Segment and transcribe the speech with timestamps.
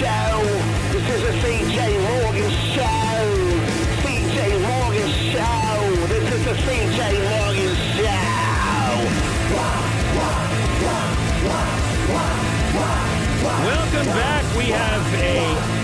[0.00, 0.40] Show.
[0.92, 3.20] This is a CJ Morgan Show.
[4.00, 6.06] CJ Morgan Show.
[6.06, 8.40] This is the CJ Morgan Show.
[13.66, 14.56] Welcome back.
[14.56, 15.20] We have a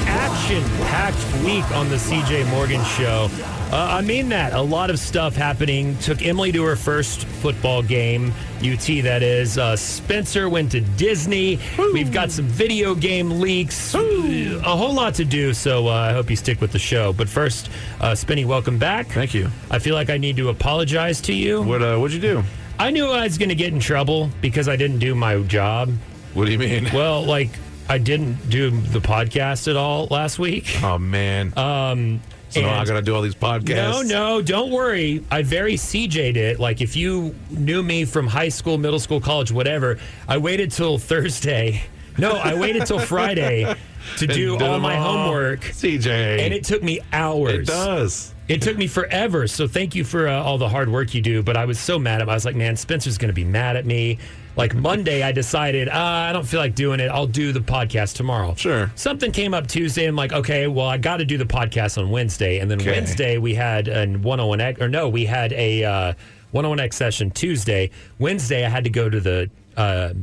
[0.09, 3.29] action-packed week on the CJ Morgan Show.
[3.73, 4.53] Uh, I mean that.
[4.53, 5.99] A lot of stuff happening.
[5.99, 9.59] Took Emily to her first football game, UT that is.
[9.59, 11.59] Uh, Spencer went to Disney.
[11.77, 13.93] We've got some video game leaks.
[13.95, 17.13] A whole lot to do, so uh, I hope you stick with the show.
[17.13, 17.69] But first,
[18.01, 19.09] uh, Spinny, welcome back.
[19.09, 19.49] Thank you.
[19.71, 21.61] I feel like I need to apologize to you.
[21.63, 22.45] What uh, what'd you do?
[22.79, 25.93] I knew I was going to get in trouble because I didn't do my job.
[26.35, 26.89] What do you mean?
[26.95, 27.51] Well, like
[27.89, 30.67] I didn't do the podcast at all last week.
[30.85, 31.53] oh man.
[31.59, 33.75] Um, so I got to do all these podcasts.
[33.77, 35.25] no, no, don't worry.
[35.31, 36.59] I very CJ'd it.
[36.59, 40.99] Like if you knew me from high school, middle school, college, whatever, I waited till
[40.99, 41.83] Thursday.
[42.19, 43.75] No, I waited till Friday
[44.19, 45.13] to do all my all.
[45.13, 45.61] homework.
[45.61, 46.39] CJ.
[46.41, 47.55] And it took me hours.
[47.55, 48.35] It does.
[48.49, 49.47] It took me forever.
[49.49, 51.43] So thank you for uh, all the hard work you do.
[51.43, 52.31] But I was so mad at him.
[52.31, 54.19] I was like, man, Spencer's going to be mad at me.
[54.57, 57.09] Like Monday, I decided, uh, I don't feel like doing it.
[57.11, 58.55] I'll do the podcast tomorrow.
[58.55, 58.91] Sure.
[58.95, 60.07] Something came up Tuesday.
[60.07, 62.59] I'm like, okay, well, I got to do the podcast on Wednesday.
[62.61, 62.93] And then Okay.
[62.93, 66.13] Wednesday, we had a 101X, or no, we had a uh,
[66.55, 67.91] 101X session Tuesday.
[68.19, 69.51] Wednesday, I had to go to the.
[69.77, 70.15] Uh,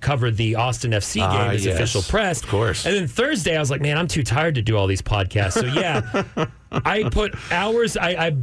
[0.00, 1.76] cover the Austin FC game Ah, as yes.
[1.76, 2.42] official press.
[2.42, 2.86] Of course.
[2.86, 5.52] And then Thursday, I was like, man, I'm too tired to do all these podcasts.
[5.52, 6.24] So yeah,
[6.72, 7.96] I put hours.
[7.96, 8.36] I, I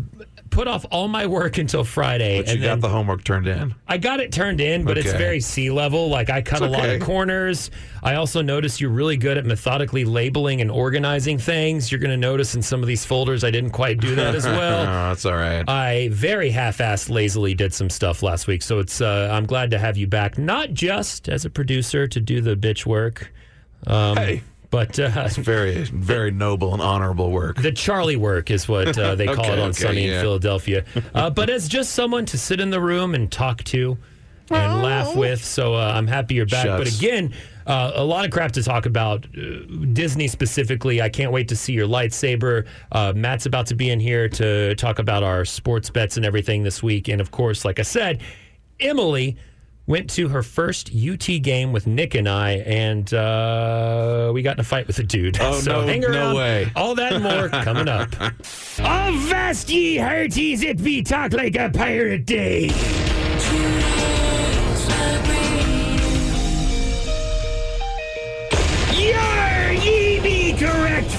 [0.50, 3.76] put off all my work until Friday, But you and got the homework turned in.
[3.88, 4.84] I got it turned in.
[4.84, 6.10] But it's very sea level.
[6.10, 7.72] Like I cut It's a lot of corners.
[8.02, 11.92] I also noticed you're really good at methodically labeling and organizing things.
[11.92, 14.46] You're going to notice in some of these folders, I didn't quite do that as
[14.46, 14.82] well.
[14.82, 15.68] Oh, that's all right.
[15.68, 19.02] I very half-assed, lazily did some stuff last week, so it's.
[19.02, 22.56] Uh, I'm glad to have you back, not just as a producer to do the
[22.56, 23.32] bitch work,
[23.88, 27.58] um, hey, but uh, very, very noble and honorable work.
[27.62, 30.22] the Charlie work is what uh, they call Okay, it on okay, Sunny in.
[30.22, 30.86] Philadelphia.
[31.14, 33.98] Uh, but as just someone to sit in the room and talk to
[34.52, 36.66] and laugh with, so uh, I'm happy you're back.
[36.66, 37.34] But again.
[37.68, 39.28] Uh, a lot of crap to talk about.
[39.38, 39.60] Uh,
[39.94, 42.66] Disney specifically, I can't wait to see your lightsaber.
[42.92, 46.64] Uh, Matt's about to be in here to talk about our sports bets and everything
[46.64, 47.10] this week.
[47.10, 48.24] And of course, like I said,
[48.80, 49.38] Emily
[49.90, 54.62] went to her first UT game with Nick and I, and uh, we got in
[54.62, 55.38] a fight with a dude.
[55.42, 56.36] Oh, so no- hang no around.
[56.36, 56.72] way.
[56.76, 58.10] All that and more coming up.
[58.80, 62.70] Avast ye hearties, it be talk like a pirate day.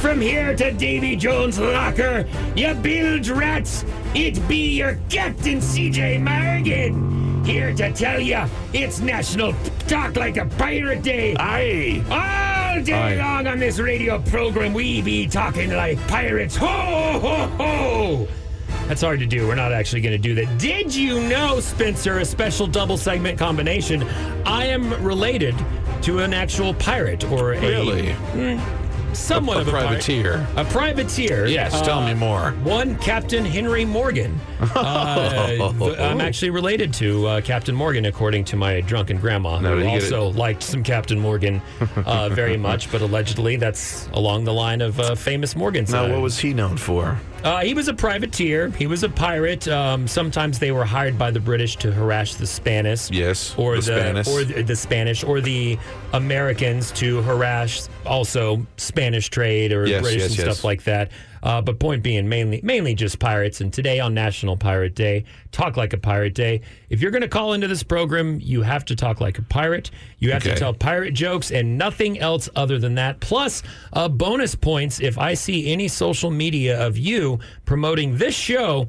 [0.01, 2.27] From here to Davy Jones' locker.
[2.57, 3.85] You bilge rats,
[4.15, 7.45] it be your captain CJ Morgan.
[7.45, 9.53] Here to tell ya, it's National
[9.87, 11.37] Talk Like a Pirate Day.
[11.39, 12.03] Aye.
[12.11, 13.15] All day Aye.
[13.17, 16.57] long on this radio program, we be talking like pirates.
[16.57, 18.29] Ho, ho, ho!
[18.89, 19.47] That's hard to do.
[19.47, 20.59] We're not actually going to do that.
[20.59, 24.03] Did you know, Spencer, a special double segment combination?
[24.47, 25.55] I am related
[26.03, 28.13] to an actual pirate or a Really?
[28.13, 28.80] Hmm.
[29.13, 30.47] Somewhat A of a privateer.
[30.57, 31.47] A privateer.
[31.47, 32.53] Yes, tell Uh, me more.
[32.63, 34.39] One Captain Henry Morgan.
[34.75, 39.75] Uh, th- I'm actually related to uh, Captain Morgan, according to my drunken grandma, Now,
[39.77, 41.61] who also liked some Captain Morgan
[42.05, 42.91] uh, very much.
[42.93, 45.93] But allegedly, that's along the line of uh, famous Morgans.
[45.93, 47.19] Now, what was he known for?
[47.45, 48.71] Uh, he was a privateer.
[48.71, 49.67] He was a pirate.
[49.69, 53.11] Um, sometimes they were hired by the British to harass the Spanish.
[53.11, 54.29] Yes, or the the, Spanish.
[54.29, 55.79] or the, the Spanish, or the
[56.13, 60.57] Americans to harass also Spanish trade or Yes, British yes, and yes.
[60.57, 61.11] stuff like that.
[61.43, 63.61] Uh, but point being, mainly mainly just pirates.
[63.61, 66.61] And today on National Pirate Day, talk like a pirate day.
[66.89, 69.91] If you're going to call into this program, you have to talk like a pirate.
[70.19, 73.21] You have to tell pirate jokes and nothing else other than that.
[73.21, 73.63] Plus,
[73.93, 78.89] uh, bonus points if I see any social media of you promoting this show.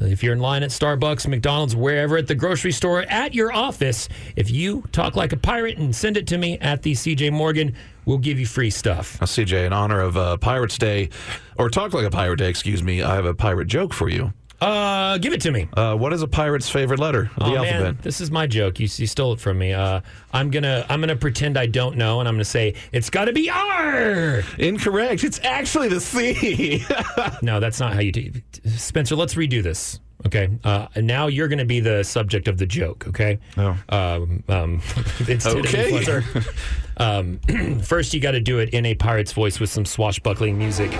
[0.00, 3.52] Uh, If you're in line at Starbucks, McDonald's, wherever, at the grocery store, at your
[3.52, 7.32] office, if you talk like a pirate and send it to me at the CJ
[7.32, 7.74] Morgan,
[8.04, 9.20] we'll give you free stuff.
[9.20, 11.10] Now, CJ, in honor of uh, Pirates Day,
[11.58, 14.32] or Talk Like a Pirate Day, excuse me, I have a pirate joke for you.
[14.64, 15.68] Uh, give it to me.
[15.74, 17.82] Uh, what is a pirate's favorite letter of the oh, alphabet?
[17.82, 18.80] man, this is my joke.
[18.80, 19.72] You, you stole it from me.
[19.72, 20.00] Uh,
[20.32, 23.32] I'm gonna I'm gonna pretend I don't know, and I'm gonna say it's got to
[23.32, 24.42] be R.
[24.58, 25.22] Incorrect.
[25.22, 26.84] It's actually the C.
[27.42, 28.32] No, that's not how you do.
[28.76, 30.00] Spencer, let's redo this.
[30.26, 30.48] Okay.
[30.64, 33.06] Uh, now you're going to be the subject of the joke.
[33.08, 33.38] Okay.
[33.56, 33.76] Oh.
[33.90, 34.82] Um, um,
[35.20, 36.04] of Okay.
[36.96, 37.38] Um,
[37.82, 40.92] first, you got to do it in a pirate's voice with some swashbuckling music.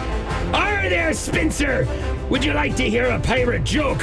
[0.53, 1.87] Are there, Spencer?
[2.31, 4.03] Would you like to hear a pirate joke?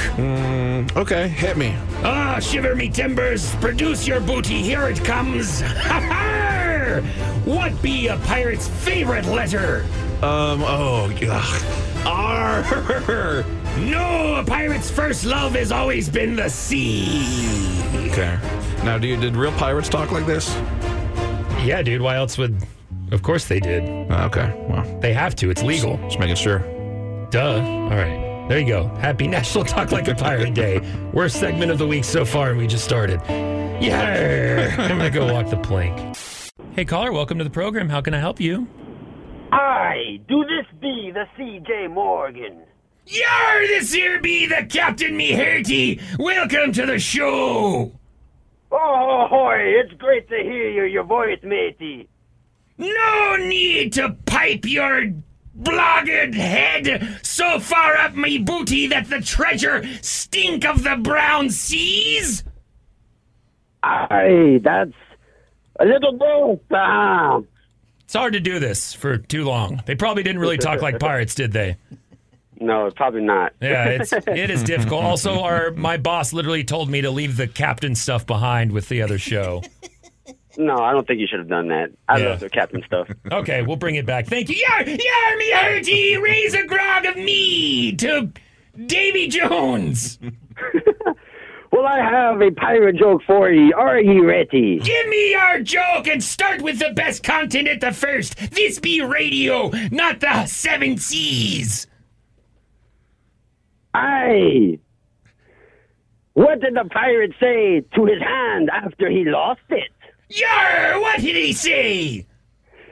[0.95, 1.75] okay, hit me.
[2.03, 5.61] Ah, shiver me timbers, produce your booty, here it comes.
[5.81, 7.01] Ha ha!
[7.45, 9.85] what be a pirate's favorite letter?
[10.21, 11.63] Um, oh, ugh.
[12.05, 13.43] R.
[13.79, 17.81] No, a pirate's first love has always been the sea.
[18.09, 18.37] Okay.
[18.83, 20.55] Now, do you, did real pirates talk like this?
[21.63, 22.01] Yeah, dude.
[22.01, 22.57] Why else would?
[23.11, 23.83] Of course they did.
[24.11, 25.49] Uh, Okay, well, They have to.
[25.49, 25.97] It's legal.
[26.03, 26.59] just making sure.
[27.29, 27.61] Duh.
[27.61, 28.45] All right.
[28.49, 28.87] There you go.
[28.99, 30.79] Happy National Talk Like a Pirate Day.
[31.13, 33.21] Worst segment of the week so far, and we just started.
[33.29, 34.75] Yeah.
[34.77, 36.17] I'm going to go walk the plank.
[36.73, 37.89] Hey, caller, welcome to the program.
[37.89, 38.67] How can I help you?
[39.51, 41.87] I do this be the C.J.
[41.87, 42.63] Morgan?
[43.05, 45.99] Yar, this here be the Captain Me Hearty.
[46.19, 47.91] Welcome to the show.
[48.71, 52.07] Oh, hoy, it's great to hear your, your voice, matey.
[52.77, 55.11] No need to pipe your
[55.59, 62.43] blogged head so far up me booty that the treasure stink of the brown seas.
[63.83, 64.93] Aye, that's
[65.79, 66.59] a little both.
[66.71, 67.41] Ah,
[68.03, 69.81] It's hard to do this for too long.
[69.85, 71.77] They probably didn't really talk like pirates, did they?
[72.61, 73.53] No, probably not.
[73.61, 75.03] Yeah, it's it is difficult.
[75.03, 79.01] Also, our my boss literally told me to leave the captain stuff behind with the
[79.01, 79.61] other show.
[80.57, 81.91] No, I don't think you should have done that.
[82.09, 82.29] I Yeah.
[82.29, 83.07] love the captain stuff.
[83.31, 84.27] Okay, we'll bring it back.
[84.27, 84.55] Thank you.
[84.55, 88.31] Yar, yar, me hearty, raise a grog of me to
[88.85, 90.19] Davy Jones.
[91.73, 93.73] Well, I have a pirate joke for you.
[93.77, 94.77] Are you ready?
[94.79, 98.35] Give me your joke and start with the best content at the first.
[98.51, 101.87] This be radio, not the seven seas.
[103.93, 104.79] Aye.
[106.33, 109.91] What did the pirate say to his hand after he lost it?
[110.29, 112.25] Yar, what did he say?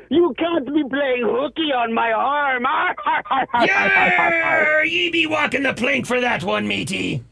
[0.10, 2.66] You can't be playing hooky on my arm.
[3.66, 7.24] Yar, ye be walking the plank for that one, matey.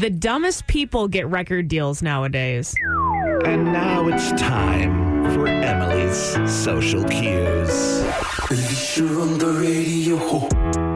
[0.00, 2.74] The dumbest people get record deals nowadays.
[3.44, 8.02] And now it's time for Emily's social cues.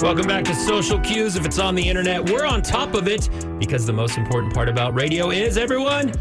[0.02, 1.36] Welcome back to Social Cues.
[1.36, 3.28] If it's on the internet, we're on top of it
[3.58, 6.12] because the most important part about radio is everyone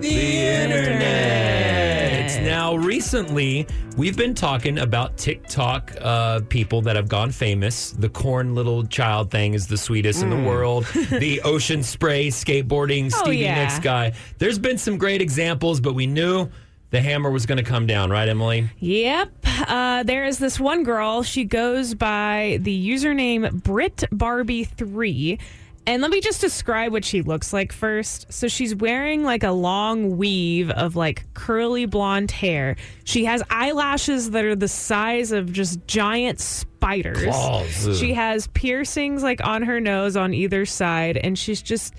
[0.00, 2.42] the internet.
[2.42, 3.66] Now, recently,
[3.96, 7.92] we've been talking about TikTok uh, people that have gone famous.
[7.92, 10.86] The corn little child thing is the sweetest in the world.
[11.12, 13.62] The ocean spray skateboarding Oh, Stevie yeah.
[13.62, 14.12] Nicks guy.
[14.38, 16.48] There's been some great examples, but we knew
[16.92, 18.68] the hammer was going to come down, right, Emily?
[18.78, 19.32] Yep.
[19.66, 21.22] Uh, there is this one girl.
[21.22, 25.38] She goes by the username Brit Barbie 3
[25.86, 28.30] And let me just describe what she looks like first.
[28.30, 32.76] So she's wearing like a long weave of like curly blonde hair.
[33.04, 37.24] She has eyelashes that are the size of just giant spiders.
[37.24, 37.98] Claws.
[37.98, 41.94] She has piercings like on her nose on either side and she's just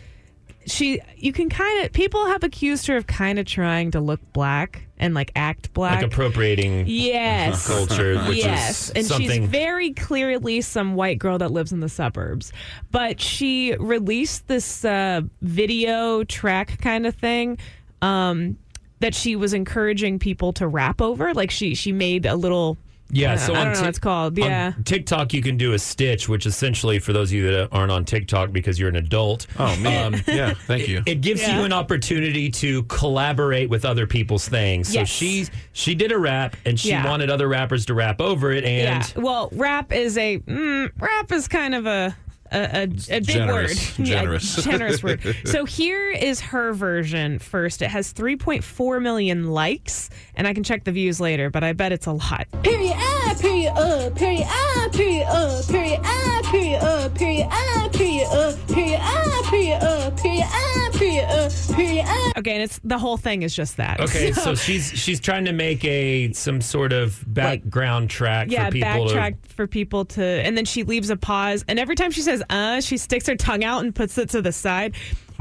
[0.65, 4.19] she you can kind of people have accused her of kind of trying to look
[4.33, 6.01] black and like act black.
[6.01, 7.67] Like appropriating Yes.
[7.87, 9.41] culture, which yes, is and something.
[9.43, 12.53] she's very clearly some white girl that lives in the suburbs.
[12.91, 17.57] But she released this uh, video track kind of thing
[18.01, 18.57] um,
[18.99, 21.33] that she was encouraging people to rap over.
[21.33, 22.77] Like she she made a little
[23.13, 24.39] Yeah, so I on don't know what it's called.
[24.39, 24.73] on Yeah.
[24.85, 28.05] TikTok you can do a stitch, which essentially for those of you that aren't on
[28.05, 29.47] TikTok because you're an adult.
[29.59, 30.53] Oh man, yeah.
[30.53, 31.03] Thank you.
[31.05, 31.59] It gives Yeah.
[31.59, 34.87] you an opportunity to collaborate with other people's things.
[34.89, 35.09] So Yes.
[35.09, 37.07] she she did a rap and she Yeah.
[37.07, 39.21] wanted other rappers to rap over it and yeah.
[39.21, 42.15] Well, rap is a mm, rap is kind of a
[42.53, 43.97] a, a, a big generous.
[43.97, 44.05] word.
[44.05, 44.57] Generous.
[44.57, 45.21] Yeah, generous word.
[45.45, 47.81] So here is her version first.
[47.81, 51.91] It has 3.4 million likes, and I can check the views later, but I bet
[51.91, 52.47] it's a lot.
[52.63, 58.27] Period I, period uh, period I, period uh, period I, period uh, period I, period
[58.27, 60.89] uh, period I, period uh, period I,
[61.27, 62.31] period period I.
[62.37, 63.99] Okay, and it's the whole thing is just that.
[63.99, 68.71] Okay, so she's she's trying to make a some sort of background track yeah, for
[68.71, 72.21] people backtrack for people to, and then she leaves a pause, and every time she
[72.21, 74.95] says "uh," she sticks her tongue out and puts it to the side.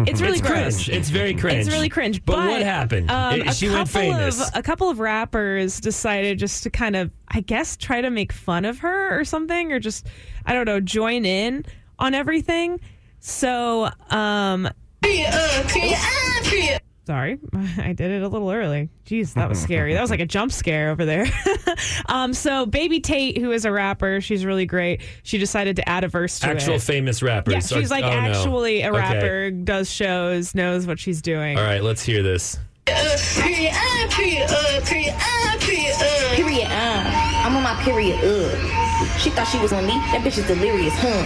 [0.07, 0.85] It's really It's gross.
[0.85, 0.89] cringe.
[0.89, 1.67] It's very cringe.
[1.67, 2.25] It's really cringe.
[2.25, 3.11] But, what happened?
[3.11, 4.49] Um, It- a she went couple famous.
[4.49, 8.33] Of, a couple of rappers decided just to kind of, I guess, try to make
[8.33, 10.07] fun of her or something, or just,
[10.47, 11.67] I don't know, join in
[11.99, 12.81] on everything.
[13.21, 14.69] So, um,
[15.03, 16.81] Period uh, period I, period.
[17.07, 17.39] sorry,
[17.79, 18.89] I did it a little early.
[19.07, 19.95] Jeez, that was scary.
[19.95, 21.27] That was like a jump scare over there.
[22.07, 25.03] um, so Baby Tate, who is a rapper, she's really great.
[25.23, 26.53] She decided to add a verse to her.
[26.53, 26.83] Actual it.
[26.83, 27.55] famous rappers.
[27.55, 28.15] yeah, she's like Oh, no.
[28.17, 28.99] actually a Okay.
[28.99, 31.59] rapper, does shows, knows what she's doing.
[31.59, 32.59] All right, let's hear this.
[32.87, 36.35] Uh, period I, period uh, period I, period uh.
[36.37, 37.45] Period, uh.
[37.45, 38.92] I'm on my period, uh.
[39.23, 39.95] She thought she was on me.
[40.11, 41.23] That bitch is delirious, huh?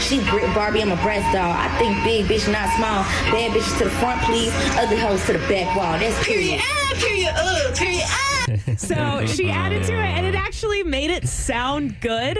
[0.00, 1.52] She Brit Barbie, I'm a breast doll.
[1.52, 3.04] I think big, bitch, not small.
[3.28, 4.52] Bad bitches to the front, please.
[4.80, 5.98] Ugly hoes to the back wall.
[5.98, 6.85] That's Period period.
[6.96, 8.76] I, period uh, period ah.
[8.76, 12.38] So she added to it, and it actually made it sound good.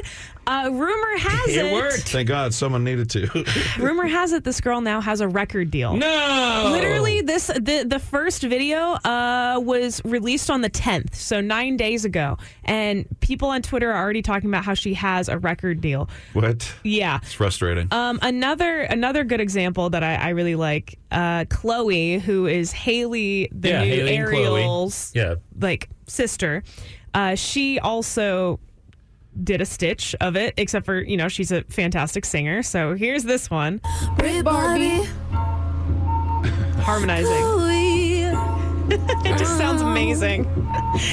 [0.49, 2.09] Uh, rumor has it, It worked.
[2.09, 3.45] Thank God someone needed to.
[3.81, 5.97] Rumor has it, this girl now has a record deal.
[5.97, 6.69] No.
[6.71, 12.05] Literally, this the the first video uh, was released on the 10th, so nine days
[12.05, 16.09] ago, and people on Twitter are already talking about how she has a record deal.
[16.33, 16.73] what?
[16.85, 17.19] Yeah.
[17.23, 17.89] It's frustrating.
[17.91, 23.49] Um, another another good example that I, I really like, uh, Chloe, who is Halle,
[23.53, 24.17] the Yeah, new Halle.
[24.19, 25.35] Ariel's Yeah.
[25.61, 26.63] like sister.
[27.15, 28.59] Uh, she also
[29.43, 32.63] did a stitch of it, except for you know she's a fantastic singer.
[32.63, 33.81] So here's this one
[34.17, 35.03] Brit Barbie,
[36.83, 37.33] harmonizing.
[37.43, 37.97] Chloe.
[38.89, 40.47] It just sounds amazing.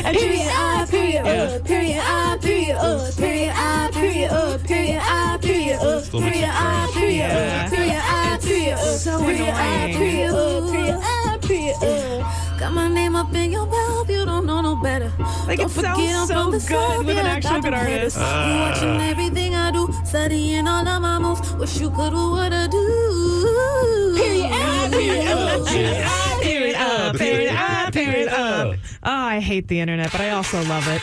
[0.05, 4.99] And Period she's ah, period uh, period ah, period uh, period ah, period uh, period
[5.01, 6.93] ah, period uh, Still makes period you ah, cringe.
[6.93, 7.63] period Yeah.
[7.65, 9.97] uh, period ah, period uh, so period ah, annoying.
[9.97, 12.59] period uh, period ah, period uh.
[12.59, 15.11] Got my name up in your mouth, you don't know no better.
[15.47, 17.61] Like, don't it sounds forget I'm so from the good south, with yeah, I actual
[17.61, 18.15] good artist.
[18.17, 18.47] haters.
[18.47, 21.53] You watching everything I do, studying all of my moves.
[21.55, 24.13] Wish you could do what I do.
[24.15, 28.67] Period ah, period uh, period ah, Period up, period up, period up.
[28.73, 28.79] up.
[29.03, 31.01] Oh, I hate the internet, but I also love it.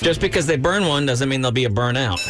[0.02, 2.20] Just because they burn one doesn't mean there'll be a burnout.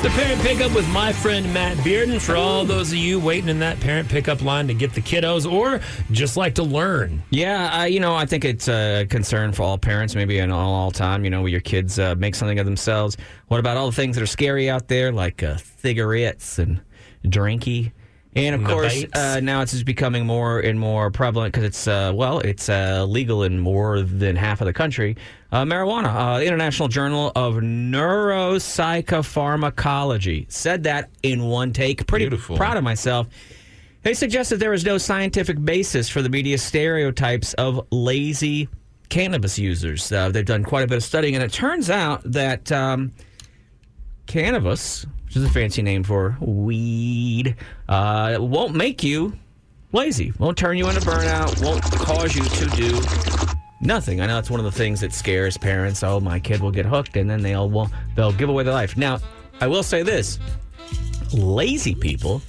[0.00, 2.20] The parent pickup with my friend Matt Bearden.
[2.20, 5.50] For all those of you waiting in that parent pickup line to get the kiddos
[5.50, 5.80] or
[6.12, 7.20] just like to learn.
[7.30, 10.72] Yeah, I, you know, I think it's a concern for all parents, maybe in all,
[10.72, 13.16] all time, you know, where your kids uh, make something of themselves.
[13.48, 16.80] What about all the things that are scary out there, like uh, cigarettes and
[17.24, 17.90] drinky?
[18.38, 21.88] And of The course, uh, now it's just becoming more and more prevalent because it's,
[21.88, 25.16] uh, well, it's uh, legal in more than half of the country.
[25.50, 26.14] Uh, marijuana.
[26.14, 32.06] Uh, the International Journal of Neuropsychopharmacology said that in one take.
[32.06, 32.56] Pretty Beautiful.
[32.56, 33.26] proud of myself.
[34.02, 38.68] They suggest that there is no scientific basis for the media stereotypes of lazy
[39.08, 40.12] cannabis users.
[40.12, 43.10] Uh, they've done quite a bit of studying, and it turns out that um,
[44.26, 47.54] cannabis, which is a fancy name for weed,
[47.86, 49.34] uh, won't make you
[49.92, 52.98] lazy, won't turn you into burnout, won't cause you to do
[53.82, 54.22] nothing.
[54.22, 56.02] I know that's one of the things that scares parents.
[56.02, 58.96] Oh, my kid will get hooked, and then they'll they'll give away their life.
[58.96, 59.18] Now,
[59.60, 60.38] I will say this:
[61.34, 62.40] lazy people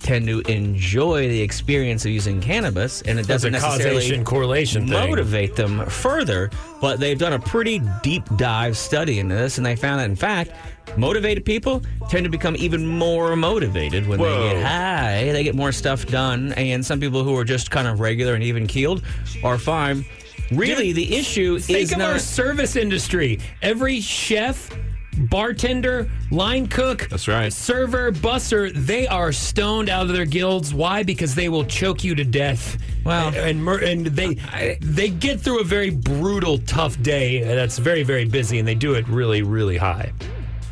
[0.00, 4.24] tend to enjoy the experience of using cannabis, and it That's doesn't a necessarily causation
[4.24, 4.92] correlation thing.
[5.10, 6.50] motivate them further.
[6.80, 10.16] But they've done a pretty deep dive study into this, and they found that in
[10.16, 10.52] fact,
[10.96, 15.32] motivated people tend to become even more motivated when they get high.
[15.32, 18.42] They get more stuff done, and some people who are just kind of regular and
[18.44, 19.02] even keeled
[19.42, 20.04] are fine.
[20.50, 22.10] Really, Dude, the issue Think is of not.
[22.12, 23.38] our service industry.
[23.60, 24.70] Every chef,
[25.18, 27.52] bartender, line cook, That's right.
[27.52, 30.72] server, busser, they are stoned out of their guilds.
[30.72, 31.02] Why?
[31.02, 32.78] Because they will choke you to death.
[33.04, 33.28] Wow.
[33.28, 34.34] and and, mur- and they
[34.80, 38.94] they get through a very brutal, tough day that's very very busy, and they do
[38.94, 40.12] it really really high.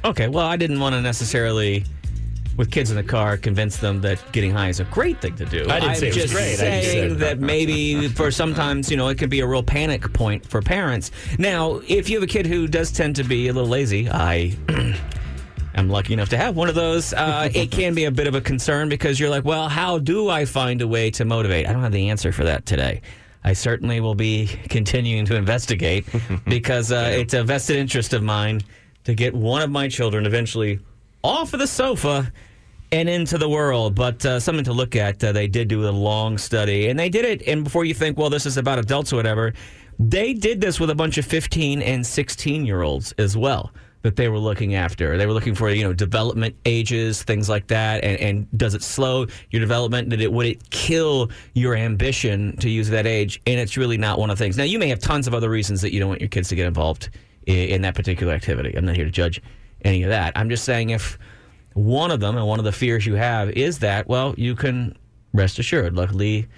[0.04, 1.84] Okay, well, I didn't want to necessarily,
[2.56, 5.44] with kids in the car, convince them that getting high is a great thing to
[5.44, 5.62] do.
[5.68, 6.52] I didn't I'm say it was just great.
[6.52, 9.62] I just saying said- that maybe for sometimes, you know, it can be a real
[9.62, 11.10] panic point for parents.
[11.38, 14.56] Now, if you have a kid who does tend to be a little lazy, I.
[15.74, 17.12] am lucky enough to have one of those.
[17.12, 20.30] Uh, it can be a bit of a concern because you're like, well, how do
[20.30, 21.68] I find a way to motivate?
[21.68, 23.02] I don't have the answer for that today.
[23.44, 26.06] I certainly will be continuing to investigate
[26.48, 28.62] because uh, it's a vested interest of mine
[29.04, 30.80] to get one of my children eventually
[31.26, 32.32] off of the sofa
[32.92, 33.94] and into the world.
[33.94, 35.22] But uh, something to look at.
[35.22, 37.46] Uh, they did do a long study, and they did it.
[37.46, 39.52] And before you think, well, this is about adults or whatever,
[39.98, 44.14] they did this with a bunch of 15 and 16 year olds as well that
[44.14, 45.18] they were looking after.
[45.18, 48.04] They were looking for, you know, development ages, things like that.
[48.04, 50.10] And, and does it slow your development?
[50.10, 53.42] Did it would it kill your ambition to use that age?
[53.46, 54.56] And it's really not one of the things.
[54.56, 56.54] Now you may have tons of other reasons that you don't want your kids to
[56.54, 57.10] get involved
[57.46, 58.76] in, in that particular activity.
[58.76, 59.42] I'm not here to judge
[59.86, 60.32] any of that.
[60.36, 61.18] I'm just saying if
[61.74, 64.96] one of them and one of the fears you have is that, well, you can
[65.32, 65.94] rest assured.
[65.94, 66.48] Luckily,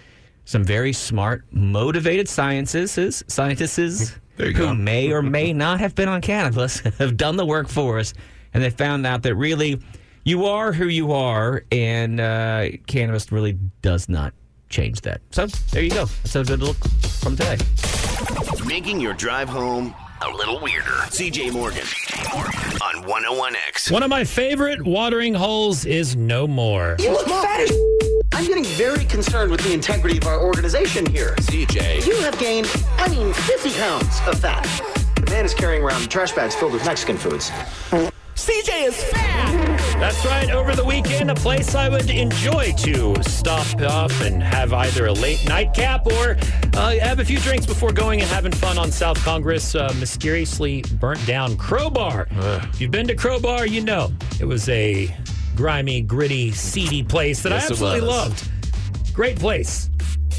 [0.45, 4.75] some very smart, motivated scientists, scientists who go.
[4.75, 8.15] may or may not have been on cannabis have done the work for us,
[8.55, 9.81] and they found out that really
[10.25, 14.33] you are who you are, and uh, cannabis really does not
[14.69, 15.21] change that.
[15.31, 16.07] So there you go.
[16.23, 16.77] That's a good look
[17.21, 17.59] from today.
[18.67, 20.91] Making your drive home a little weirder.
[21.11, 21.87] CJ Morgan
[22.83, 23.91] on 101X.
[23.91, 26.97] One of my favorite watering holes is no more.
[26.99, 27.73] You look fat as
[28.33, 31.35] I'm getting very concerned with the integrity of our organization here.
[31.41, 32.07] CJ.
[32.07, 34.65] You have gained, I mean, 50 pounds of fat.
[35.17, 37.51] The man is carrying around trash bags filled with Mexican foods.
[38.35, 39.78] CJ is fat.
[39.99, 40.51] That's right.
[40.53, 45.13] Over the weekend, a place I would enjoy to stop off and have either a
[45.13, 46.37] late nightcap or
[46.75, 49.75] uh, have a few drinks before going and having fun on South Congress.
[49.75, 52.29] Uh, mysteriously burnt down Crowbar.
[52.31, 55.15] If you've been to Crowbar, you know it was a
[55.57, 58.49] grimy, gritty, seedy place that Yes, I absolutely loved.
[59.13, 59.91] Great place.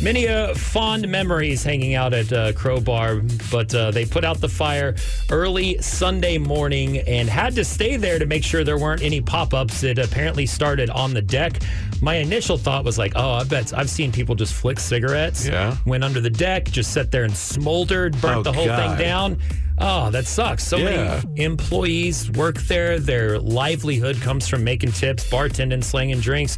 [0.02, 3.16] Many uh, fond memories hanging out at uh, Crowbar,
[3.52, 4.96] but uh, they put out the fire
[5.30, 9.54] early Sunday morning and had to stay there to make sure there weren't any pop
[9.54, 9.84] ups.
[9.84, 11.62] It apparently started on the deck.
[12.02, 15.46] My initial thought was like, oh, I bet I've seen people just flick cigarettes.
[15.46, 15.76] Yeah.
[15.86, 18.98] Went under the deck, just sat there and smoldered, burnt Oh, the whole God.
[18.98, 19.38] thing down.
[19.80, 20.64] Oh, that sucks.
[20.66, 21.22] So Yeah.
[21.26, 23.00] many employees work there.
[23.00, 26.58] Their livelihood comes from making tips, bartending, slinging drinks.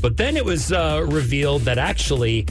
[0.00, 2.46] But then it was uh, revealed that actually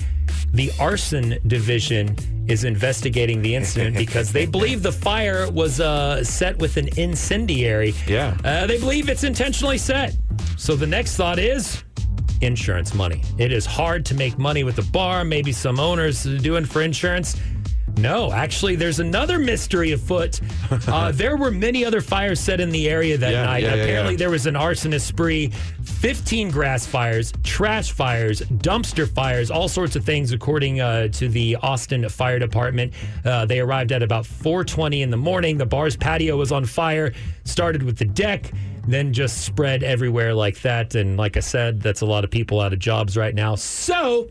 [0.54, 2.16] the arson division
[2.48, 7.94] is investigating the incident because they believe the fire was uh, set with an incendiary.
[8.08, 8.38] Yeah.
[8.44, 10.16] Uh, they believe it's intentionally set.
[10.58, 11.84] So the next thought is
[12.42, 13.22] insurance money.
[13.38, 15.24] It is hard to make money with the bar.
[15.24, 17.40] Maybe some owners doing for insurance.
[17.98, 20.40] No, actually, there's another mystery afoot.
[20.88, 23.64] Uh, there were many other fires set in the area that Yeah, night.
[23.64, 24.18] yeah, Apparently, yeah.
[24.18, 25.52] there was an arsonist spree,
[25.84, 31.56] 15 grass fires, trash fires, dumpster fires, all sorts of things, according uh, to the
[31.58, 32.94] Austin Fire Department.
[33.24, 35.58] Uh, they arrived at about 4:20 in the morning.
[35.58, 37.14] The bar's patio was on fire.
[37.46, 38.52] Started with the deck,
[38.88, 40.96] then just spread everywhere like that.
[40.96, 43.56] And like I said, that's a lot of people out of jobs right now.
[43.56, 44.30] So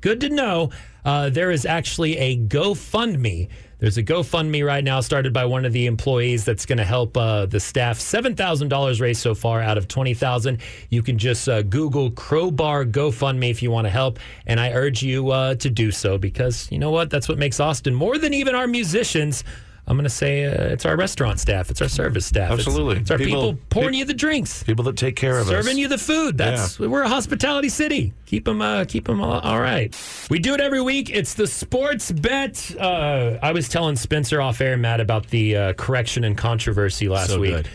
[0.00, 0.70] good to know.
[1.04, 3.48] Uh, there is actually a GoFundMe.
[3.78, 7.16] There's a GoFundMe right now started by one of the employees that's going to help
[7.16, 7.98] uh, the staff.
[7.98, 10.60] Seven thousand dollars raised so far out of twenty thousand.
[10.90, 15.02] You can just uh, Google Crowbar GoFundMe if you want to help, and I urge
[15.02, 17.08] you uh, to do so because you know what?
[17.08, 19.44] That's what makes Austin more than even our musicians.
[19.90, 22.98] I'm going to say uh, it's our restaurant staff, it's our service staff, Absolutely.
[22.98, 25.48] it's, our people, People- pouring peop- you the drinks People that take care of us.
[25.48, 26.38] serving you the food.
[26.38, 28.12] That's we're a hospitality city.
[28.26, 29.92] Keep them, uh, keep them all, all right.
[30.30, 31.10] We do it every week.
[31.10, 32.72] It's the sports bet.
[32.78, 37.30] Uh, I was telling Spencer off air, Matt, about the uh, correction and controversy last
[37.30, 37.50] So week.
[37.56, 37.68] good.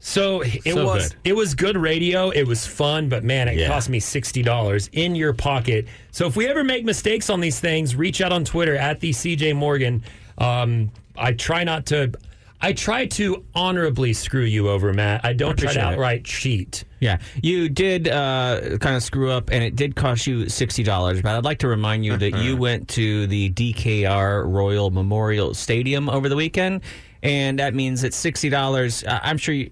[0.00, 1.18] So it So was good.
[1.24, 2.30] it was good radio.
[2.30, 3.68] It was fun, but man, it Yeah.
[3.68, 5.86] cost me sixty dollars in your pocket.
[6.10, 9.12] So if we ever make mistakes on these things, reach out on Twitter at the
[9.12, 10.02] CJ Morgan.
[10.36, 12.12] Um, I try not to.
[12.60, 15.22] I try to honorably screw you over, Matt.
[15.22, 15.94] I don't try to appreciate it.
[15.94, 16.84] outright cheat.
[16.98, 21.20] Yeah, you did uh, kind of screw up, and it did cost you sixty dollars.
[21.20, 26.08] But I'd like to remind you that you went to the DKR Royal Memorial Stadium
[26.08, 26.82] over the weekend,
[27.22, 29.04] and that means that sixty dollars.
[29.04, 29.70] Uh, I'm sure you,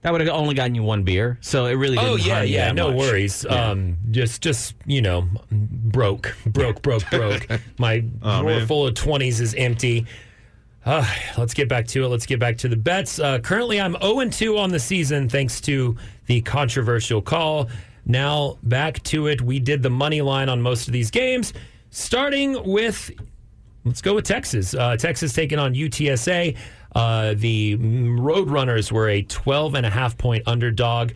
[0.00, 1.96] that would have only gotten you one beer, so it really.
[1.96, 2.96] Didn't Oh yeah, yeah, no much.
[2.96, 3.44] worries.
[3.44, 7.46] Um, just, just you know, broke, broke, broke, broke.
[7.78, 8.66] My drawer man.
[8.66, 10.06] full of twenties is empty.
[10.84, 11.06] Uh,
[11.38, 12.08] let's get back to it.
[12.08, 13.18] Let's get back to the bets.
[13.18, 17.68] Uh, currently, I'm 0 2 on the season thanks to the controversial call.
[18.06, 19.40] Now back to it.
[19.40, 21.54] We did the money line on most of these games,
[21.90, 23.10] starting with
[23.84, 24.74] Let's go with Texas.
[24.74, 26.56] Uh, Texas taking on UTSA.
[26.94, 31.12] Uh, the Roadrunners were a 12 and a half point underdog.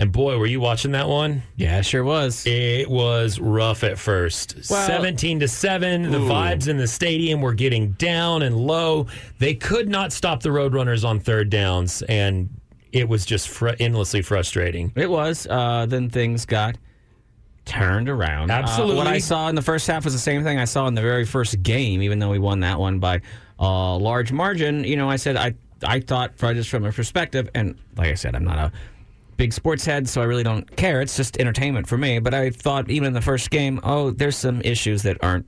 [0.00, 1.42] And boy, were you watching that one?
[1.56, 2.46] Yeah, sure was.
[2.46, 4.54] It was rough at first.
[4.70, 6.02] Well- 17 to 7.
[6.10, 9.06] The vibes in the stadium were getting down and low.
[9.40, 12.02] They could not stop the Roadrunners on third downs.
[12.02, 12.48] And
[12.92, 14.92] it was just fr- endlessly frustrating.
[14.94, 15.48] It was.
[15.50, 16.76] Uh, then things got
[17.64, 18.50] turned around.
[18.50, 18.96] Uh, Absolutely.
[18.96, 21.02] what I saw in the first half was the same thing I saw in the
[21.02, 23.20] very first game, even though we won that one by
[23.58, 24.84] a large margin.
[24.84, 28.34] You know, I said I I thought just from a perspective, and like I said,
[28.34, 28.72] I'm not a
[29.38, 31.00] big sports head, so I really don't care.
[31.00, 32.18] It's just entertainment for me.
[32.18, 35.46] But I thought even in the first game, oh, there's some issues that aren't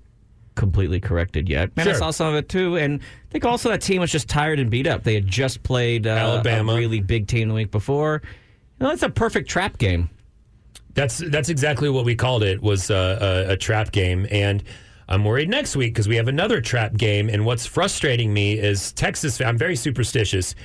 [0.54, 1.70] completely corrected yet.
[1.76, 2.76] And I saw some of it too.
[2.76, 5.04] And I think also that team was just tired and beat up.
[5.04, 6.72] They had just played uh, Alabama.
[6.72, 8.22] a really big team the week before.
[8.78, 10.08] You know, that's a perfect trap game.
[10.94, 14.62] That's that's exactly what we called it was uh, a, a trap game, and
[15.08, 17.28] I'm worried next week because we have another trap game.
[17.28, 19.40] And what's frustrating me is Texas.
[19.40, 20.56] I'm very superstitious.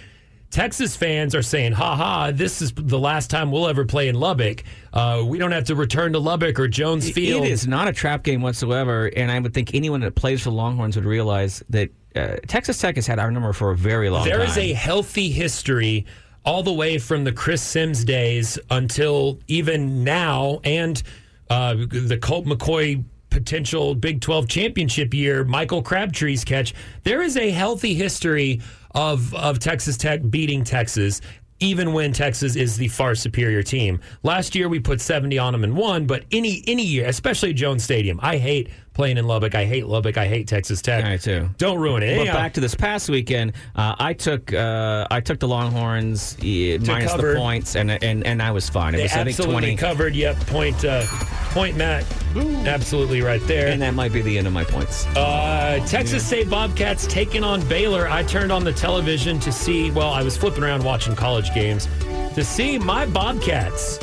[0.55, 2.31] Texas fans are saying, "Ha ha!
[2.31, 4.63] This is the last time we'll ever play in Lubbock.
[4.93, 7.91] Uh, we don't have to return to Lubbock or Jones Field." It is not a
[7.91, 11.61] trap game whatsoever, and I would think anyone that plays for the Longhorns would realize
[11.71, 14.47] that uh, Texas Tech has had our number for a very long There time.
[14.47, 16.05] There is a healthy history
[16.45, 21.03] all the way from the Chris Simms days until even now, and
[21.49, 26.73] uh, the Colt McCoy potential Big 12 championship year, Michael Crabtree's catch.
[27.03, 28.61] There is a healthy history
[28.95, 31.21] of, of Texas Tech beating Texas.
[31.61, 33.99] even when Texas is the far superior team.
[34.23, 37.81] Last year we put 70 on them and won, but any any year, especially Jones
[37.83, 39.53] Stadium, I hate playing in Lubbock.
[39.53, 40.17] I hate Lubbock.
[40.17, 41.03] I hate Texas Tech.
[41.05, 41.49] I too.
[41.59, 42.15] Don't ruin it.
[42.15, 46.35] But Anyhow, back to this past weekend, uh, I took uh, I took the Longhorns
[46.39, 46.43] uh,
[46.87, 47.33] minus cover.
[47.33, 48.95] the points, and and and I was fine.
[48.95, 50.15] It they was I think absolutely twenty, covered.
[50.15, 51.05] Yep, point uh,
[51.51, 52.05] point Matt.
[52.35, 53.67] Absolutely right there.
[53.69, 55.05] and that might be the end of my points.
[55.15, 58.09] Uh, Texas State Bobcats taking on Baylor.
[58.09, 61.87] I turned on the television to see, well, I was flipping around watching college games
[62.33, 63.99] to see my Bobcats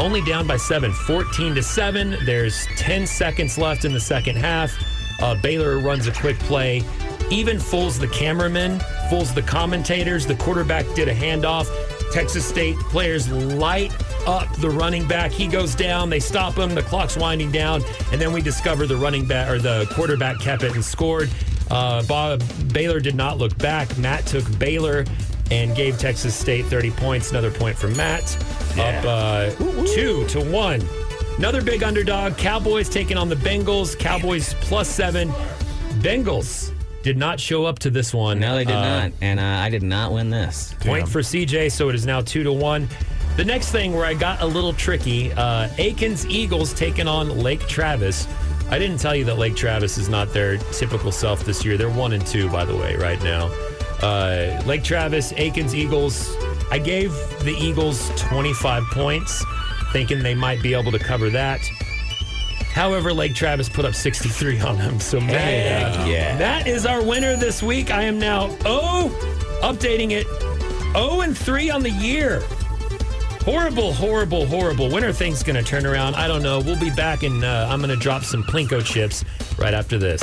[0.00, 2.16] only down by seven, 14 to seven.
[2.24, 4.72] There's 10 seconds left in the second half.
[5.20, 6.82] Uh, Baylor runs a quick play,
[7.30, 10.26] even fools the cameraman, fools the commentators.
[10.26, 11.68] The quarterback did a handoff.
[12.12, 13.92] Texas State players light
[14.26, 15.30] up the running back.
[15.30, 16.10] He goes down.
[16.10, 16.74] They stop him.
[16.74, 20.62] The clock's winding down, and then we discover the running back or the quarterback kept
[20.62, 21.30] it and scored.
[21.70, 23.96] Uh, Bob, Baylor did not look back.
[23.98, 25.04] Matt took Baylor
[25.50, 27.30] and gave Texas State 30 points.
[27.30, 28.22] Another point from Matt.
[28.78, 29.50] Up uh,
[29.94, 30.82] two to one.
[31.38, 32.36] Another big underdog.
[32.36, 33.98] Cowboys taking on the Bengals.
[33.98, 35.30] Cowboys plus seven.
[36.00, 38.38] Bengals did not show up to this one.
[38.40, 40.74] No, they did Uh, not, and uh, I did not win this.
[40.80, 42.88] Point for CJ, so it is now two to one.
[43.36, 47.60] The next thing where I got a little tricky, uh, Akins Eagles taking on Lake
[47.66, 48.26] Travis.
[48.70, 51.76] I didn't tell you that Lake Travis is not their typical self this year.
[51.76, 53.48] They're one and two, by the way, right now.
[54.04, 56.36] Uh, Lake Travis, Akins Eagles.
[56.70, 57.12] I gave
[57.42, 59.42] the Eagles 25 points,
[59.92, 61.58] thinking they might be able to cover that.
[62.74, 65.00] However, Lake Travis put up 63 on them.
[65.00, 66.36] So, Heck yeah.
[66.36, 67.90] that is our winner this week.
[67.90, 69.08] I am now, oh,
[69.62, 70.26] updating it,
[70.92, 72.42] 0 and 3 on the year.
[73.44, 74.90] Horrible, horrible, horrible.
[74.90, 76.14] When are things going to turn around?
[76.16, 76.60] I don't know.
[76.60, 79.24] We'll be back and uh, I'm going to drop some Plinko chips
[79.58, 80.22] right after this.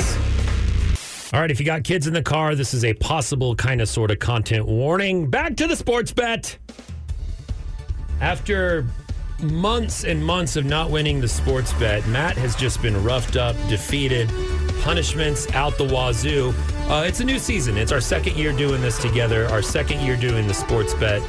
[1.32, 3.88] All right, if you got kids in the car, this is a possible kind of
[3.88, 5.30] sort of content warning.
[5.30, 6.58] Back to the sports bet.
[8.20, 8.86] After
[9.42, 13.56] months and months of not winning the sports bet, Matt has just been roughed up,
[13.70, 14.28] defeated,
[14.82, 16.52] punishments out the wazoo.
[16.90, 17.78] Uh, it's a new season.
[17.78, 21.22] It's our second year doing this together, our second year doing the sports bet.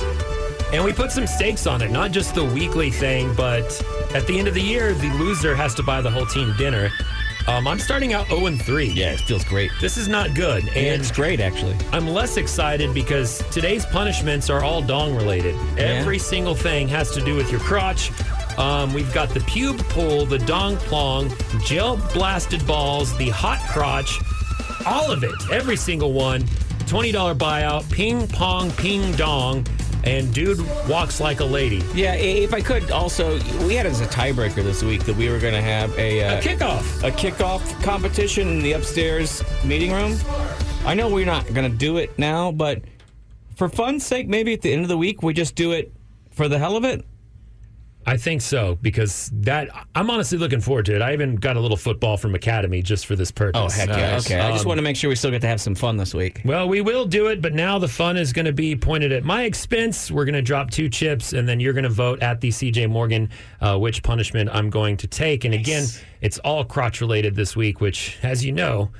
[0.73, 3.81] And we put some stakes on it, not just the weekly thing, but
[4.13, 6.91] at the end of the year, the loser has to buy the whole team dinner.
[7.47, 8.85] Um, I'm starting out 0 and 3.
[8.85, 9.69] Yeah, it feels great.
[9.81, 10.63] This is not good.
[10.69, 11.75] And it's great, actually.
[11.91, 15.55] I'm less excited because today's punishments are all dong related.
[15.77, 18.11] Every single thing has to do with your crotch.
[18.57, 21.31] Um, we've got the pube pull, the dong plong,
[21.65, 24.19] gel blasted balls, the hot crotch,
[24.85, 26.43] all of it, every single one.
[26.85, 29.65] $20 buyout, ping pong, ping dong,
[30.03, 31.81] and dude walks like a lady.
[31.93, 35.39] Yeah, if I could also, we had as a tiebreaker this week that we were
[35.39, 37.03] going to have a, uh, A kickoff.
[37.03, 40.17] a kickoff competition in the upstairs meeting room.
[40.85, 42.81] I know we're not going to do it now, but
[43.55, 45.93] for fun's sake, maybe at the end of the week we just do it
[46.31, 47.05] for the hell of it.
[48.05, 51.01] I think so because that I'm honestly looking forward to it.
[51.01, 53.61] I even got a little football from Academy just for this purpose.
[53.61, 54.11] Oh heck yeah!
[54.11, 54.25] Nice.
[54.25, 55.97] Okay, I just Um, want to make sure we still get to have some fun
[55.97, 56.41] this week.
[56.43, 59.23] Well, we will do it, but now the fun is going to be pointed at
[59.23, 60.11] my expense.
[60.11, 62.89] We're going to drop two chips, and then you're going to vote at the CJ
[62.89, 63.29] Morgan
[63.61, 65.45] uh, which punishment I'm going to take.
[65.45, 65.85] And again,
[66.21, 68.91] it's all crotch related this week, which, as you know,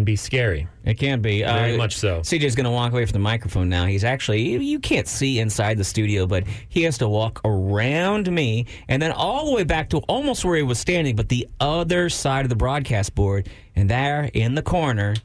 [0.00, 0.66] can be scary.
[0.84, 2.20] It can be Very Uh, much so.
[2.20, 3.84] CJ's going to walk away from the microphone now.
[3.84, 8.30] He's actually you- you can't see inside the studio, but he has to walk around
[8.32, 11.46] me and then all the way back to almost where he was standing, but the
[11.60, 13.48] other side of the broadcast board.
[13.76, 15.16] And there in the corner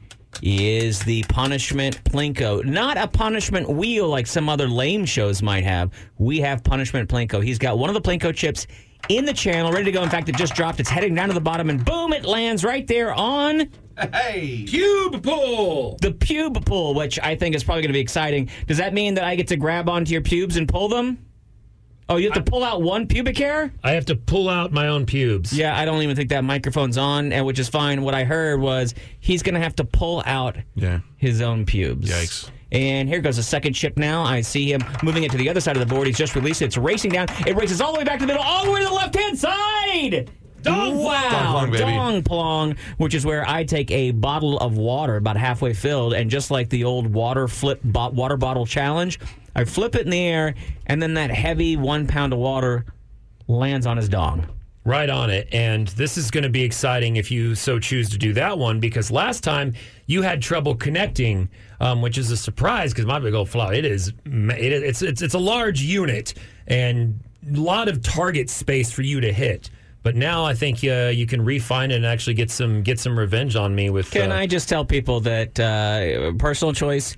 [0.42, 2.62] is the punishment plinko.
[2.62, 5.90] Not a punishment wheel like some other lame shows might have.
[6.18, 7.42] We have punishment plinko.
[7.42, 8.66] He's got one of the plinko chips
[9.08, 10.02] in the channel, ready to go.
[10.02, 10.80] In fact, it just dropped.
[10.80, 13.68] It's heading down to the bottom, and boom, it lands right there on
[14.66, 15.96] Cube pull.
[16.02, 18.50] the pube pull, which I think is probably going to be exciting.
[18.66, 21.18] Does that mean that I get to grab onto your pubes and pull them?
[22.08, 23.72] Oh, you have to pull out one pubic hair?
[23.82, 25.52] I have to pull out my own pubes.
[25.52, 28.02] Yeah, I don't even think that microphone's on, and which is fine.
[28.02, 31.00] What I heard was he's going to have to pull out Yeah.
[31.16, 32.08] his own pubes.
[32.08, 32.50] Yikes.
[32.70, 34.22] And here goes the second chip now.
[34.22, 36.06] I see him moving it to the other side of the board.
[36.06, 36.66] He's just released it.
[36.66, 37.26] It's racing down.
[37.46, 39.14] It races all the way back to the middle, all the way to the left
[39.16, 40.30] hand side.
[40.66, 41.30] Dong wow.
[41.30, 41.84] Dong plong, baby.
[41.84, 46.30] Dong plong, which is where I take a bottle of water about halfway filled, and
[46.30, 49.18] just like the old water flip bo- water bottle challenge,
[49.54, 50.54] I flip it in the air,
[50.86, 52.84] and then that heavy one pound of water
[53.48, 54.46] lands on his dong.
[54.84, 55.48] Right on it.
[55.50, 58.78] And this is going to be exciting if you so choose to do that one
[58.78, 59.74] because last time
[60.06, 61.48] you had trouble connecting,
[61.80, 65.02] um, which is a surprise because my big old flower, it is, it is it's,
[65.02, 66.34] it's, it's a large unit
[66.68, 67.18] and
[67.52, 69.70] a lot of target space for you to hit.
[70.06, 73.18] But now I think uh, you can refine it and actually get some get some
[73.18, 74.08] revenge on me with.
[74.12, 77.16] Can uh, I just tell people that uh, personal choice?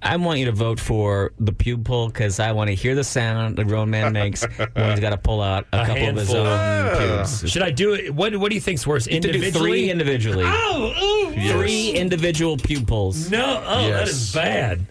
[0.00, 3.04] I want you to vote for the pube pull because I want to hear the
[3.04, 6.16] sound a grown man makes when he's got to pull out a, A couple of
[6.16, 6.46] his handful.
[6.46, 7.50] own pubes.
[7.50, 8.14] Should I do it?
[8.14, 9.06] What What do you think's worse?
[9.06, 9.68] You have do Individually?
[9.70, 10.44] three individually.
[10.46, 13.30] Oh, ooh, Three individual pube pulls.
[13.30, 14.08] No, oh, that Yes.
[14.12, 14.86] is bad.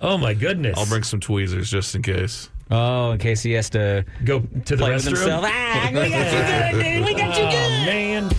[0.00, 0.78] Oh my goodness.
[0.78, 2.48] I'll bring some tweezers just in case.
[2.70, 5.08] Oh, in case he has to go to the play with restroom.
[5.18, 5.44] himself.
[5.48, 6.12] Ah, we got you
[6.72, 7.04] good, dude.
[7.04, 7.86] We got you Oh, good.
[7.86, 8.30] man.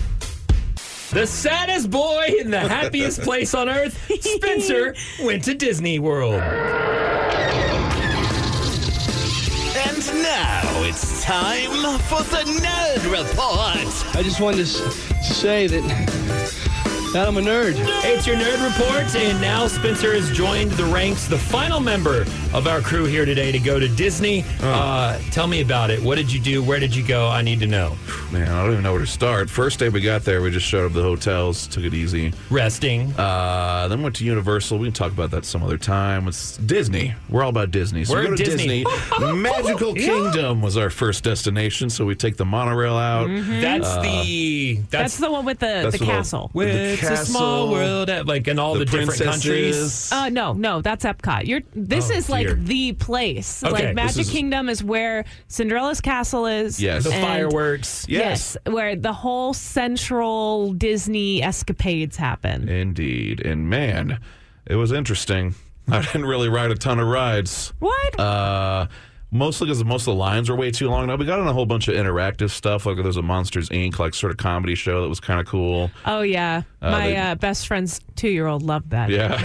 [1.10, 6.40] The saddest boy in the happiest place on earth, Spencer, went to Disney World.
[9.74, 11.70] And now it's time
[12.08, 14.16] for the Nerd Report.
[14.16, 15.82] I just wanted to s- say that,
[17.12, 17.74] that I'm a nerd.
[18.04, 22.22] It's your nerd report, and now Spencer has joined the ranks, the final member
[22.54, 24.44] of our crew here today to go to Disney.
[24.62, 26.00] Uh, tell me about it.
[26.02, 26.62] What did you do?
[26.62, 27.28] Where did you go?
[27.28, 27.96] I need to know.
[28.30, 29.50] Man, I don't even know where to start.
[29.50, 32.32] First day we got there, we just showed up the hotels, took it easy.
[32.50, 33.12] Resting.
[33.18, 34.78] Uh, then went to Universal.
[34.78, 36.28] We can talk about that some other time.
[36.28, 37.14] It's Disney.
[37.28, 38.04] We're all about Disney.
[38.06, 38.84] So We're we go to Disney.
[38.84, 39.32] Disney.
[39.36, 43.28] Magical Kingdom was our first destination, so we take the monorail out.
[43.28, 46.50] That's Uh, the That's, that's, the one with the, that's the the one- castle.
[46.54, 50.10] with the it's a small world, at, like in all the, the different countries.
[50.12, 51.46] Uh, no, no, that's Epcot.
[51.46, 51.60] You're.
[51.74, 53.62] This Oh, is like the place.
[53.64, 56.80] Okay, like Magic is- Kingdom is where Cinderella's castle is.
[56.80, 57.04] Yes.
[57.04, 58.06] The and- fireworks.
[58.08, 58.56] Yes.
[58.66, 62.68] where the whole central Disney escapades happen.
[62.68, 63.40] Indeed.
[63.44, 64.20] And man,
[64.66, 65.54] it was interesting.
[65.90, 67.72] I didn't really ride a ton of rides.
[67.80, 68.20] What?
[68.20, 68.86] Uh,
[69.32, 71.06] mostly because most of the lines were way too long.
[71.08, 72.86] Now we got on a whole bunch of interactive stuff.
[72.86, 73.98] Like there's a Monsters Inc.
[73.98, 75.90] like sort of comedy show that was kind of cool.
[76.06, 79.08] oh yeah, uh, my they- uh, best friend's two-year-old loved that.
[79.10, 79.40] Yeah,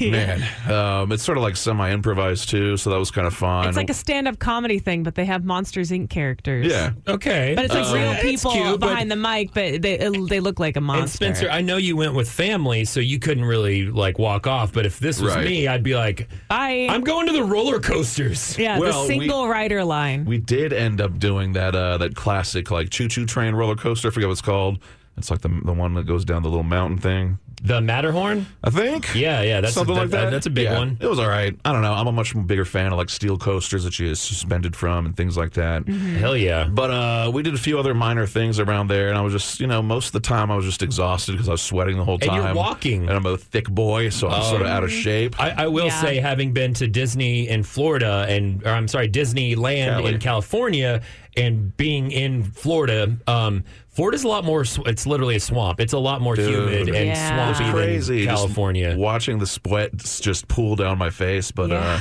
[0.10, 0.42] man.
[0.70, 3.68] Um, it's sort of like semi improvised too, so that was kind of fun.
[3.68, 6.08] It's like a stand-up comedy thing, but they have Monsters Inc.
[6.08, 6.66] characters.
[6.66, 6.92] yeah.
[7.08, 7.52] Okay.
[7.54, 9.96] But it's like Uh, real it's people cute, behind the mic, but they
[10.28, 11.24] they look like a monster.
[11.24, 14.72] And Spencer, I know you went with family, so you couldn't really like walk off.
[14.72, 15.44] But if this was Right.
[15.44, 16.86] me, I'd be like, Bye.
[16.88, 18.56] I'm going to the roller coasters.
[18.58, 20.24] yeah, Well, the we- single rider line.
[20.24, 24.08] We did end up doing that uh, that classic like choo choo train roller coaster.
[24.08, 24.78] I forget what it's called.
[25.16, 27.38] It's like the the one that goes down the little mountain thing.
[27.66, 28.46] The Matterhorn.
[28.62, 29.12] I think.
[29.14, 30.30] Yeah, yeah, that's something a, like that.
[30.30, 30.98] That's a big Yeah, one.
[31.00, 31.58] It was all right.
[31.64, 31.92] I don't know.
[31.94, 35.16] I'm a much bigger fan of like steel coasters that you are suspended from and
[35.16, 35.86] things like that.
[35.88, 36.68] Hell yeah.
[36.68, 39.58] But uh, we did a few other minor things around there, and I was just,
[39.58, 42.04] you know, most of the time I was just exhausted because I was sweating the
[42.04, 42.30] whole time.
[42.30, 42.54] And time.
[42.54, 43.02] you're walking.
[43.08, 45.34] and I'm a thick boy, so I'm sort of out of shape.
[45.40, 46.00] I, I will Yeah.
[46.00, 50.14] say, having been to Disney in Florida and, or I'm sorry, Disneyland Cali.
[50.14, 51.02] in California
[51.36, 53.64] and being in Florida, um,
[53.96, 55.80] Florida's a lot more, it's literally a swamp.
[55.80, 56.50] It's a lot more Dude.
[56.50, 57.54] humid and Yeah.
[57.54, 58.18] swampy crazy.
[58.18, 58.94] than Just California.
[58.96, 61.50] watching the sweat just pool down my face.
[61.50, 62.00] But uh,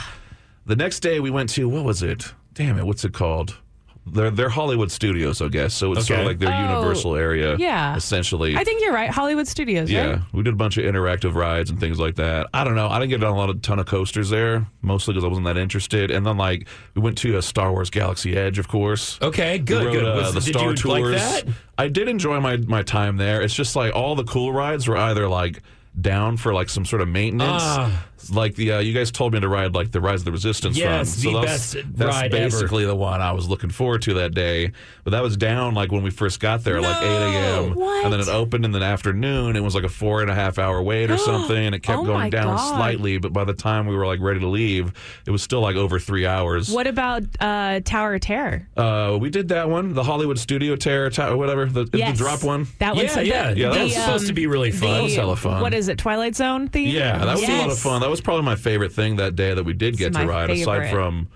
[0.65, 2.33] the next day we went to what was it?
[2.53, 3.57] Damn it, what's it called?
[4.07, 5.73] They're they're Hollywood Studios, I guess.
[5.73, 7.55] So it's sort of like their Oh, Universal area.
[7.57, 7.95] yeah.
[7.95, 8.55] essentially.
[8.55, 9.09] I think you're right.
[9.09, 10.19] Hollywood Studios, Yeah, right?
[10.31, 12.47] we did a bunch of interactive rides and things like that.
[12.53, 12.87] I don't know.
[12.87, 15.47] I didn't get on a lot of ton of coasters there, mostly because I wasn't
[15.47, 16.11] that interested.
[16.11, 19.17] And then like we went to a Star Wars Galaxy Edge, of course.
[19.23, 20.05] Okay, good, We rode, good.
[20.05, 21.11] uh, the did Star you Tours.
[21.15, 21.53] like that?
[21.79, 23.41] I did enjoy my my time there.
[23.41, 25.63] It's just like all the cool rides were either like
[25.99, 27.63] down for like some sort of maintenance.
[27.63, 28.05] Ah.
[28.31, 30.77] Like the uh, you guys told me to ride like the Rise of the Resistance
[30.77, 31.33] Yes, run.
[31.33, 32.43] the that's, best that's ride ever.
[32.45, 34.71] basically the one I was looking forward to that day.
[35.03, 37.75] But that was down like when we first got there, like eight a.m.
[37.75, 38.03] What?
[38.05, 39.55] and then it opened in the afternoon.
[39.55, 41.99] It was like a four and a half hour wait or something, and it kept
[41.99, 42.75] Oh going down God.
[42.75, 43.17] slightly.
[43.17, 44.91] But by the time we were like ready to leave,
[45.25, 46.71] it was still like over three hours.
[46.71, 48.67] What about uh, Tower of Terror?
[48.75, 52.67] Uh, we did that one, the Hollywood Studio Terror, ta- whatever, the, the drop one.
[52.79, 53.49] That one's Yeah, yeah.
[53.51, 54.91] Yeah, that that was was supposed to be really fun.
[54.93, 55.61] That was hella fun.
[55.61, 55.97] What is it?
[55.97, 56.89] Twilight Zone theme?
[56.89, 58.01] Yeah, that was a lot of fun.
[58.01, 60.49] That was probably my favorite thing that day that we did get It's to ride,
[60.49, 61.27] aside from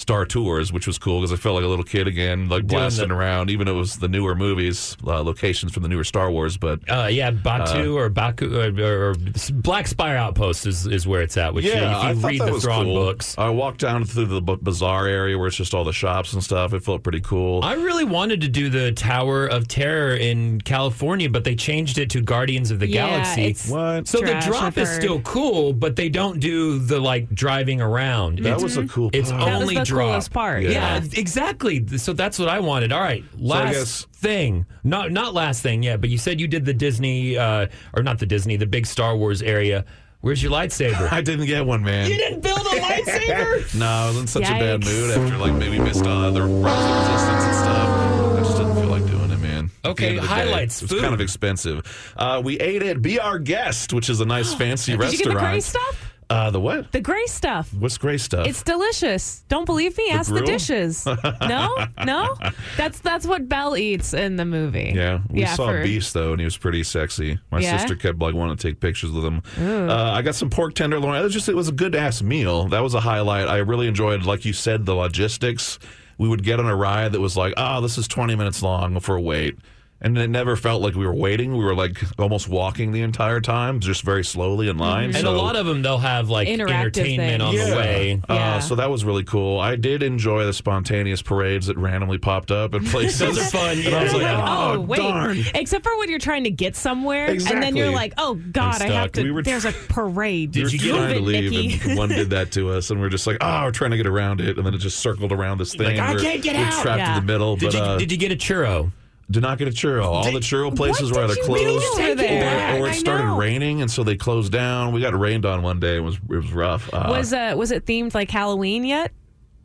[0.00, 2.80] Star Tours, which was cool because I felt like a little kid again, like Doing
[2.80, 6.04] blasting the- around, even though it was the newer movies, uh, locations from the newer
[6.04, 6.56] Star Wars.
[6.56, 9.14] But Uh, yeah, Batuu or Baku or, or
[9.52, 11.52] Black Spire Outpost is, is where it's at.
[11.52, 12.94] Which yeah, if I you thought read that the was Thrawn cool.
[12.94, 16.32] books, I walked down through the b- bazaar area where it's just all the shops
[16.32, 16.72] and stuff.
[16.72, 17.60] It felt pretty cool.
[17.62, 22.08] I really wanted to do the Tower of Terror in California, but they changed it
[22.10, 23.44] to Guardians of the Yeah, Galaxy.
[23.44, 24.08] it's What?
[24.08, 28.38] So trash, the drop is still cool, but they don't do the like driving around.
[28.38, 29.10] that It's- was a cool.
[29.12, 29.40] It's part.
[29.44, 30.08] That was only the drop.
[30.08, 30.62] coolest part.
[30.62, 30.70] Yeah.
[30.70, 31.86] Yeah, exactly.
[31.98, 32.92] So that's what I wanted.
[32.92, 36.64] All right, last guess- thing, not not last thing yet, but you said you did
[36.64, 39.84] the Disney uh, or not the Disney, the big Star Wars area.
[40.22, 41.10] Where's your lightsaber?
[41.12, 42.10] I didn't get one, man.
[42.10, 43.74] you didn't build a lightsaber.
[43.78, 46.84] No, I was in such a bad mood after like maybe missed uh, the Rise
[46.84, 48.36] of Resistance and stuff.
[48.36, 49.70] I just didn't feel like doing it, man.
[49.84, 52.12] Okay, the day, highlights, It was kind of expensive.
[52.16, 55.40] Uh, we ate at Be Our Guest, which is a nice fancy Did you restaurant.
[55.40, 56.09] get the stuff?
[56.30, 56.92] Uh, the what?
[56.92, 57.74] The gray stuff.
[57.74, 58.46] What's gray stuff?
[58.46, 59.44] It's delicious.
[59.48, 60.10] Don't believe me?
[60.10, 61.04] Ask the dishes.
[61.04, 61.74] no,
[62.06, 62.36] no.
[62.76, 64.92] That's that's what Belle eats in the movie.
[64.94, 67.38] Yeah, we saw for- Beast though, and he was pretty sexy.
[67.50, 67.76] My Yeah?
[67.76, 69.42] sister kept like wanting to take pictures with him.
[69.58, 71.16] Uh, I got some pork tenderloin.
[71.20, 72.68] It was just it was a good ass meal.
[72.68, 73.48] That was a highlight.
[73.48, 75.78] I really enjoyed, like you said, the logistics.
[76.16, 79.00] We would get on a ride that was like, oh, this is twenty minutes long
[79.00, 79.58] for a wait.
[80.02, 81.52] And it never felt like we were waiting.
[81.56, 85.10] We were like almost walking the entire time, just very slowly in line.
[85.10, 87.68] And So- a lot of them, they'll have like Interactive entertainment on things.
[87.70, 88.20] the way.
[88.26, 88.58] Uh, Yeah.
[88.60, 89.60] so that was really cool.
[89.60, 93.18] I did enjoy the spontaneous parades that randomly popped up at places.
[93.18, 94.96] Those are fun, And I was like, oh, Oh, wait.
[94.96, 95.44] darn.
[95.54, 98.86] Except for when you're trying to get somewhere, and then you're like, "Oh God, I
[98.88, 100.54] have to." We were- there's a parade.
[100.56, 101.90] we were you get- trying to leave, Nikki.
[101.90, 104.06] and one did that to us, and we're just like, oh, we're trying to get
[104.06, 105.98] around it, and then it just circled around this thing.
[105.98, 106.82] Like, I can't get we're out.
[106.82, 107.18] trapped Yeah.
[107.18, 107.56] in the middle.
[107.56, 108.92] Did but you uh, did you get a churro?
[109.30, 110.04] Did not get a churro.
[110.04, 114.02] All the churro places were did either closed or, or it started raining, and so
[114.02, 114.92] they closed down.
[114.92, 115.96] We got rained on one day.
[115.96, 116.92] It was it was rough.
[116.92, 119.12] Uh, was uh was it themed like Halloween yet?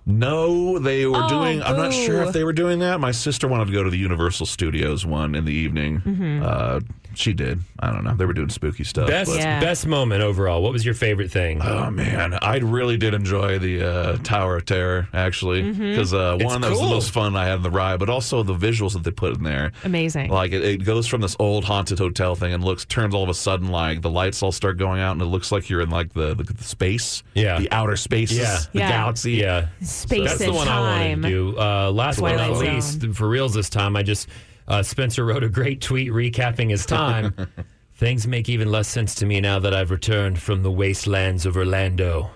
[0.05, 1.63] No, they were Oh, doing.
[1.63, 2.99] I'm not sure if they were doing that.
[2.99, 6.01] My sister wanted to go to the Universal Studios one in the evening.
[6.01, 6.43] Mm-hmm.
[6.43, 6.79] Uh,
[7.17, 7.61] she did.
[7.79, 8.13] I don't know.
[8.15, 9.07] They were doing spooky stuff.
[9.07, 9.59] Best but- Yeah.
[9.59, 10.61] best moment overall.
[10.61, 11.61] What was your favorite thing?
[11.61, 15.89] Oh man, I really did enjoy the uh, Tower of Terror actually Mm-hmm.
[15.91, 18.09] because uh, It's one that was the most fun I had in the ride, but
[18.09, 19.71] also the visuals that they put in there.
[19.83, 20.29] Amazing.
[20.29, 23.29] Like it, it goes from this old haunted hotel thing and looks turns all of
[23.29, 25.89] a sudden like the lights all start going out and it looks like you're in
[25.89, 27.59] like the, the, the space, Yeah.
[27.59, 28.57] the outer spaces, Yeah.
[28.73, 28.89] the Yeah.
[28.89, 29.31] galaxy.
[29.33, 31.59] yeah, Space that's the and one I wanted to do.
[31.59, 33.13] Uh, last but not Twilight least, Zone.
[33.13, 34.27] for reals this time, I just
[34.67, 37.33] uh, Spencer wrote a great tweet recapping his time.
[37.95, 41.55] Things make even less sense to me now that I've returned from the wastelands of
[41.55, 42.31] Orlando.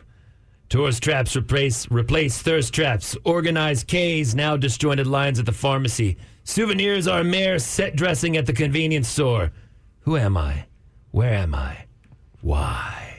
[0.69, 3.17] Tourist traps replace replace thirst traps.
[3.23, 6.17] Organized K's now disjointed lines at the pharmacy.
[6.43, 9.51] Souvenirs are mere set dressing at the convenience store.
[10.01, 10.65] Who am I?
[11.11, 11.85] Where am I?
[12.41, 13.18] Why?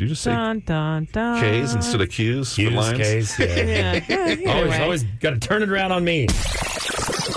[0.00, 1.42] Did you just say Dun dun dun.
[1.42, 2.96] K's instead of Q's for lines?
[2.96, 3.38] K's.
[3.38, 3.46] Yeah.
[3.50, 4.00] Yeah.
[4.08, 4.78] Yeah, always, anyway.
[4.78, 6.26] always got to turn it around on me.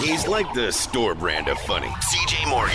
[0.02, 1.89] He's like the store brand of funny.
[1.89, 2.73] CJ Morgan.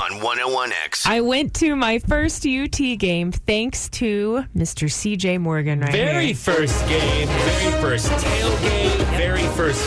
[0.00, 1.06] On 101X.
[1.06, 4.88] I went to my first UT game thanks to Mr.
[4.88, 6.34] CJ Morgan right Very here.
[6.34, 9.86] first game, very first tailgate, very first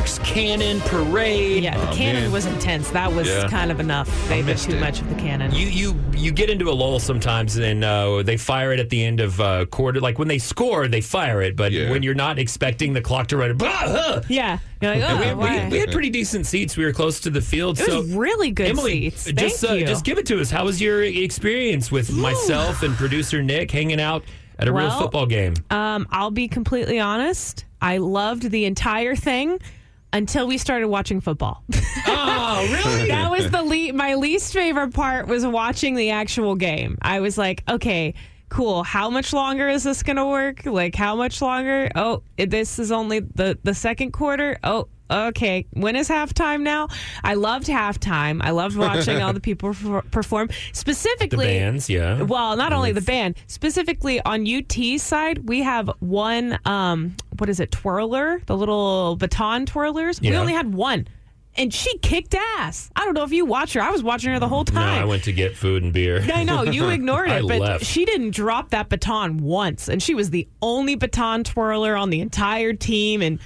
[0.00, 1.62] fireworks, cannon, parade.
[1.64, 2.32] Yeah, the Oh, cannon man.
[2.32, 2.90] was intense.
[2.90, 3.48] That was Yeah.
[3.48, 4.08] kind of enough.
[4.28, 4.80] They did too it.
[4.80, 5.52] much of the cannon.
[5.54, 9.02] You you you get into a lull sometimes, and uh, they fire it at the
[9.04, 10.00] end of uh, quarter.
[10.00, 11.90] Like when they score, they fire it, but Yeah.
[11.90, 14.22] when you're not expecting the clock to run, blah, huh.
[14.28, 14.58] yeah.
[14.82, 15.64] Like, oh, we, why?
[15.66, 16.76] we, we had pretty decent seats.
[16.76, 19.32] We were close to the field, it so was really good Emily, seats.
[19.40, 19.86] just uh, you.
[19.86, 20.50] just give it to us.
[20.50, 24.24] How was your experience with myself and producer Nick hanging out
[24.58, 25.54] at a real football game?
[25.70, 27.64] Um, I'll be completely honest.
[27.82, 29.58] I loved the entire thing
[30.12, 31.64] until we started watching football.
[32.06, 33.08] oh, really?
[33.08, 36.98] that was the le- my least favorite part was watching the actual game.
[37.02, 38.14] I was like, okay,
[38.48, 38.82] cool.
[38.82, 40.66] How much longer is this going to work?
[40.66, 41.88] Like how much longer?
[41.94, 44.58] Oh, this is only the the second quarter.
[44.62, 45.66] Oh, okay.
[45.72, 46.88] When is halftime now?
[47.24, 48.40] I loved halftime.
[48.42, 49.74] I loved watching all the people
[50.10, 50.50] perform.
[50.72, 52.22] Specifically, the bands, yeah.
[52.22, 56.58] well, not only the band, specifically on UT's side, we have one.
[56.64, 57.70] Um, what is it?
[57.70, 60.20] Twirler, the little baton twirlers.
[60.20, 61.08] We only had one,
[61.56, 62.90] and she kicked ass.
[62.94, 63.80] I don't know if you watched her.
[63.80, 65.02] I was watching her the whole No, time.
[65.02, 66.22] I went to get food and beer.
[66.32, 67.84] I know you ignored it, but left.
[67.84, 72.20] she didn't drop that baton once, and she was the only baton twirler on the
[72.20, 73.22] entire team.
[73.22, 73.38] And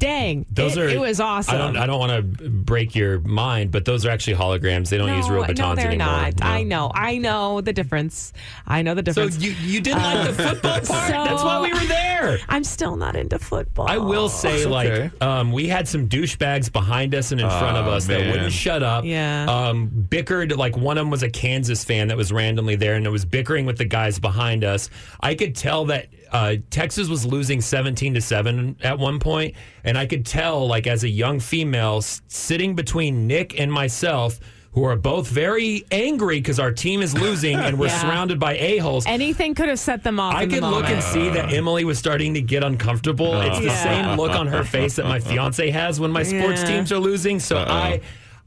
[0.00, 0.88] dang, Those it, are.
[0.88, 1.54] it was awesome.
[1.54, 1.76] I don't.
[1.76, 4.88] I don't want to break your mind, but those are actually holograms.
[4.88, 6.06] They don't use real batons no, they're anymore.
[6.06, 6.40] not.
[6.40, 6.46] No.
[6.46, 6.90] I know.
[6.94, 8.32] I know the difference.
[8.66, 9.34] I know the difference.
[9.36, 9.60] So difference.
[9.62, 11.10] you you didn't like the football part?
[11.10, 12.38] That's why we were there.
[12.48, 13.88] I'm still not into football.
[13.88, 17.76] I will say, It's like, um, we had some douchebags behind us and in front
[17.76, 19.04] of Oh, us that wouldn't shut up.
[19.04, 19.46] Yeah.
[19.48, 20.56] Um, bickered.
[20.56, 23.24] Like one of them was a Kansas fan that was randomly there, and it was
[23.24, 24.90] bickering with the guys behind us.
[25.20, 29.96] I could tell that uh, Texas was losing seventeen to seven at one point, and
[29.98, 34.38] I could tell, like, as a young female s- sitting between Nick and myself.
[34.74, 38.02] Who are both very angry because our team is losing and we're Yeah.
[38.02, 39.04] surrounded by a-holes.
[39.04, 40.36] Anything could have set them off.
[40.36, 40.94] I in the could look moment.
[40.94, 43.34] and see that Emily was starting to get uncomfortable.
[43.40, 43.82] it's the Yeah.
[43.82, 46.68] same look on her face that my fiance has when my sports Yeah.
[46.68, 47.40] teams are losing.
[47.40, 48.00] So I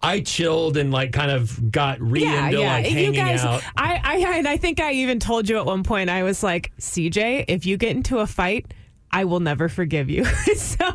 [0.04, 2.74] I chilled and like kind of got re Yeah, into yeah.
[2.74, 3.64] like you hanging guys, out.
[3.78, 6.10] I, I, and I think I even told you at one point.
[6.10, 8.74] I was like, CJ, if you get into a fight.
[9.14, 10.26] I will never forgive you.
[10.56, 10.90] so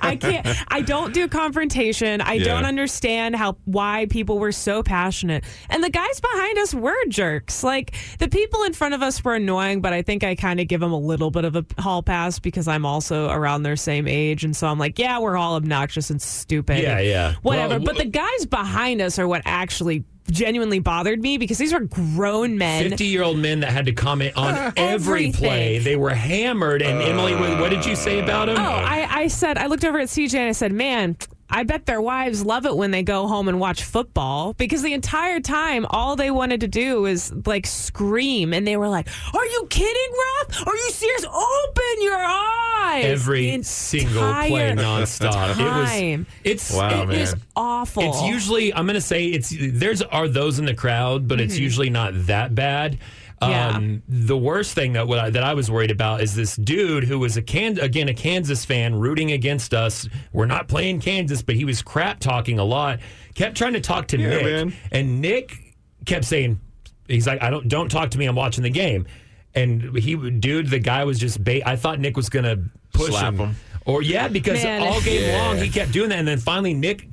[0.00, 0.46] I can't.
[0.68, 2.20] I don't do confrontation.
[2.20, 2.44] I Yeah.
[2.44, 5.42] don't understand how why people were so passionate.
[5.68, 7.64] And the guys behind us were jerks.
[7.64, 10.68] Like the people in front of us were annoying, but I think I kind of
[10.68, 14.06] give them a little bit of a hall pass because I'm also around their same
[14.06, 16.80] age, and so I'm like, yeah, we're all obnoxious and stupid.
[16.82, 17.34] Yeah, yeah.
[17.42, 17.74] Whatever.
[17.78, 21.80] Well, but the guys behind us are what actually genuinely bothered me because these were
[21.80, 22.90] grown men.
[22.90, 25.78] 50 year old men that had to comment on uh, every play.
[25.78, 26.82] They were hammered.
[26.82, 28.56] And Emily, what, did you say about them?
[28.58, 31.16] Oh, I, I said, I looked over at CJ and I said, man,
[31.50, 34.92] I bet their wives love it when they go home and watch football because the
[34.92, 38.52] entire time, all they wanted to do was like scream.
[38.52, 40.66] And they were like, Are you kidding, Roth?
[40.66, 41.24] Are you serious?
[41.24, 43.04] Open your eyes.
[43.04, 45.58] every The single play entire nonstop.
[45.58, 46.26] It was.
[46.44, 47.42] It's Wow, It is man.
[47.56, 48.02] awful.
[48.02, 51.62] It's usually I'm gonna say it's there's are those in the crowd, but it's mm-hmm.
[51.62, 52.98] usually not that bad.
[53.40, 53.68] Yeah.
[53.76, 57.04] Um, the worst thing that what I, that I was worried about is this dude
[57.04, 60.08] who was a can again a Kansas fan rooting against us.
[60.32, 62.98] We're not playing Kansas, but he was crap talking a lot.
[63.34, 64.72] Kept trying to talk to Yeah, Nick, man.
[64.90, 65.74] and Nick
[66.04, 66.58] kept saying,
[67.06, 68.26] "He's like, I don't don't talk to me.
[68.26, 69.06] I'm watching the game."
[69.54, 71.62] And he, dude, the guy was just bait.
[71.64, 72.56] I thought Nick was gonna
[72.92, 73.54] push Slap him.
[73.86, 74.82] or yeah, because Man.
[74.82, 75.42] all game Yeah.
[75.46, 77.08] long he kept doing that, and then finally Nick.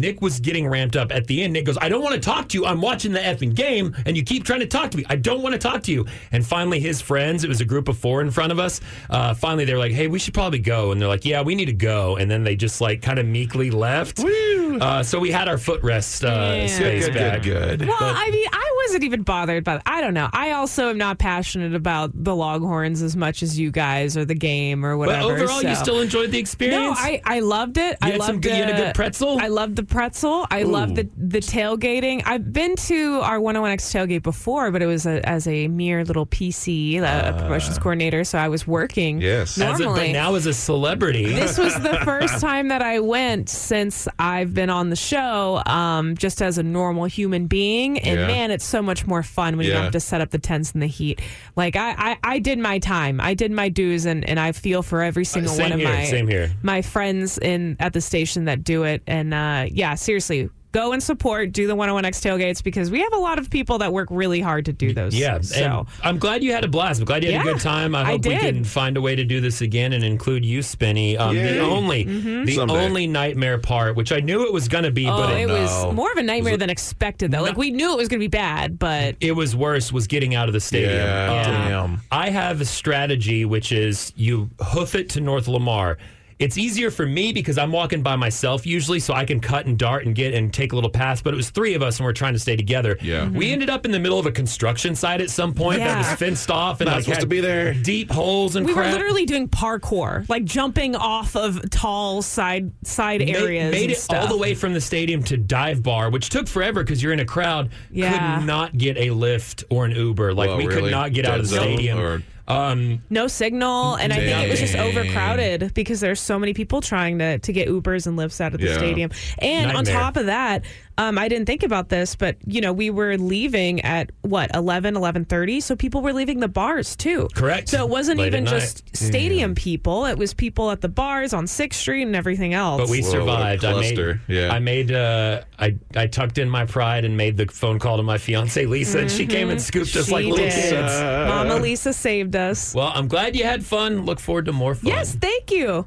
[0.00, 1.52] Nick was getting ramped up at the end.
[1.52, 2.66] Nick goes, I don't want to talk to you.
[2.66, 5.04] I'm watching the effing game, and you keep trying to talk to me.
[5.08, 6.06] I don't want to talk to you.
[6.32, 8.80] And finally, his friends, it was a group of four in front of us.
[9.10, 10.92] Uh, finally, they're like, Hey, we should probably go.
[10.92, 12.16] And they're like, Yeah, we need to go.
[12.16, 14.20] And then they just like kind of meekly left.
[14.24, 16.68] Uh, so we had our footrest uh, Man.
[16.68, 17.42] space Good, back.
[17.42, 17.88] good, good.
[17.88, 19.80] Well, I mean, I wasn't even bothered by.
[19.86, 20.28] I don't know.
[20.32, 24.34] I also am not passionate about the Longhorns as much as you guys or the
[24.34, 25.20] game or whatever.
[25.22, 25.44] But whatever.
[25.52, 26.82] overall, you still enjoyed the experience?
[26.82, 26.92] No.
[26.94, 27.96] I, I loved it.
[28.02, 29.38] I had loved some good- you had a good pretzel?
[29.40, 30.46] I loved the pretzel.
[30.50, 32.22] I love the the tailgating.
[32.26, 36.26] I've been to our 101X tailgate before, but it was a, as a mere little
[36.26, 38.24] PC, a, a promotions coordinator.
[38.24, 39.20] So I was working.
[39.20, 39.58] Yes.
[39.60, 40.08] As a, normally.
[40.08, 41.24] but now as a celebrity.
[41.26, 46.16] this was the first time that I went since I've been on the show, um,
[46.16, 47.98] just as a normal human being.
[47.98, 48.26] And Yeah.
[48.26, 50.72] man, it's so much more fun when you don't have to set up the tents
[50.72, 51.20] in the heat.
[51.56, 53.20] Like I, I, I did my time.
[53.20, 55.88] I did my dues, and, and I feel for every single same one of here,
[55.88, 56.52] my same here.
[56.62, 59.02] my friends in at the station that do it.
[59.06, 60.50] And uh, yeah, seriously.
[60.72, 63.94] Go and support, do the 101X tailgates because we have a lot of people that
[63.94, 65.14] work really hard to do those.
[65.14, 67.00] Yeah, So, and I'm glad you had a blast.
[67.00, 67.94] I'm glad you had a good time.
[67.94, 70.60] I I hope we can find a way to do this again and include you,
[70.60, 71.16] Spinny.
[71.16, 72.44] Um, the only, Mm-hmm.
[72.44, 72.74] the Someday.
[72.84, 75.48] only nightmare part, which I knew it was going to be, oh, but it it,
[75.48, 77.42] was more of a nightmare than expected, though.
[77.42, 79.92] Like, we knew it was going to be bad, but it was worse.
[79.92, 80.92] Was getting out of the stadium.
[80.92, 82.00] Yeah, Um, damn.
[82.12, 85.96] I have a strategy, which is you hoof it to North Lamar.
[86.38, 89.78] It's easier for me because I'm walking by myself usually, so I can cut and
[89.78, 91.22] dart and get and take a little pass.
[91.22, 92.98] But it was three of us, and we're trying to stay together.
[93.00, 93.22] Yeah.
[93.22, 93.36] Mm-hmm.
[93.38, 96.18] we ended up in the middle of a construction site at some point that was
[96.18, 97.72] fenced off and Not like supposed had to be there.
[97.72, 98.86] deep holes and we crap.
[98.86, 103.72] were literally doing parkour, like jumping off of tall side side Ma- areas.
[103.72, 106.82] Made and it all the way from the stadium to dive bar, which took forever
[106.84, 107.70] because you're in a crowd.
[107.90, 108.40] Yeah.
[108.40, 110.34] Could not get a lift or an Uber.
[110.34, 110.82] Like Whoa, we really?
[110.82, 111.98] could not get out of the stadium.
[111.98, 116.54] or- Um, No signal, and I think it was just overcrowded because there's so many
[116.54, 118.76] people trying to to get Ubers and lifts out of the Yeah.
[118.78, 119.10] stadium.
[119.38, 120.64] And on top of that,
[120.98, 124.94] um, I didn't think about this, but you know, we were leaving at what 11,
[124.94, 127.28] 11.30, so people were leaving the bars too.
[127.34, 127.68] Correct.
[127.68, 131.46] So it wasn't Late even just stadium people; it was people at the bars on
[131.46, 132.80] Sixth Street and everything else.
[132.80, 133.64] but we Whoa, survived.
[133.64, 134.20] I made, cluster.
[134.28, 134.52] Yeah.
[134.52, 138.02] I made, uh, I, I tucked in my pride and made the phone call to
[138.02, 140.12] my fiance Lisa, and she came and scooped us Mm-hmm.
[140.14, 140.52] Like little did.
[140.52, 141.00] kids.
[141.00, 142.74] Mama Lisa saved us.
[142.74, 144.04] Well, I'm glad you had fun.
[144.06, 144.86] Look forward to more fun.
[144.88, 145.86] Yes, thank you.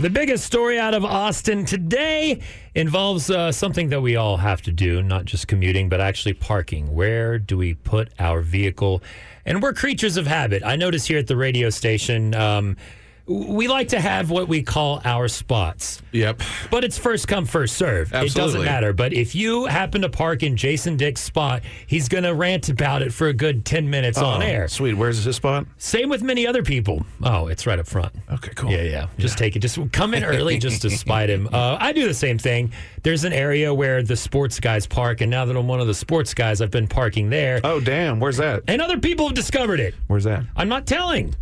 [0.00, 2.40] The biggest story out of Austin today
[2.74, 6.94] involves uh, something that we all have to do, not just commuting, but actually parking.
[6.94, 9.02] Where do we put our vehicle?
[9.44, 10.62] And we're creatures of habit.
[10.64, 12.76] I notice here at the radio station, um,
[13.28, 16.00] we like to have what we call our spots.
[16.12, 16.40] Yep.
[16.70, 18.12] But it's first come, first serve.
[18.14, 18.94] It doesn't matter.
[18.94, 23.02] But if you happen to park in Jason Dick's spot, he's going to rant about
[23.02, 24.66] it for a good 10 minutes on Oh, air.
[24.68, 24.94] Sweet.
[24.94, 25.66] Where's his spot?
[25.76, 27.04] Same with many other people.
[27.22, 28.14] Oh, it's right up front.
[28.32, 28.70] Okay, cool.
[28.70, 29.06] Yeah, yeah.
[29.18, 29.58] Just take it.
[29.60, 31.48] Just come in early just to spite him.
[31.58, 32.72] Uh, I do the same thing.
[33.08, 35.94] There's an area where the sports guys park, and now that I'm one of the
[35.94, 37.58] sports guys, I've been parking there.
[37.64, 38.20] Oh, damn.
[38.20, 38.64] Where's that?
[38.68, 39.94] And other people have discovered it.
[40.08, 40.44] Where's that?
[40.56, 41.34] I'm not telling.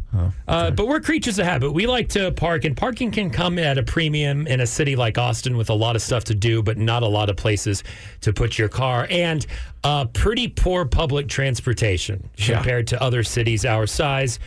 [0.47, 1.73] uh, but we're creatures of habit.
[1.73, 5.19] We like to park, and parking can come at a premium in a city like
[5.19, 7.83] Austin with a lot of stuff to do, but not a lot of places
[8.21, 9.45] to put your car, and
[9.83, 12.55] uh, pretty poor public transportation Yeah.
[12.59, 14.39] compared to other cities our size.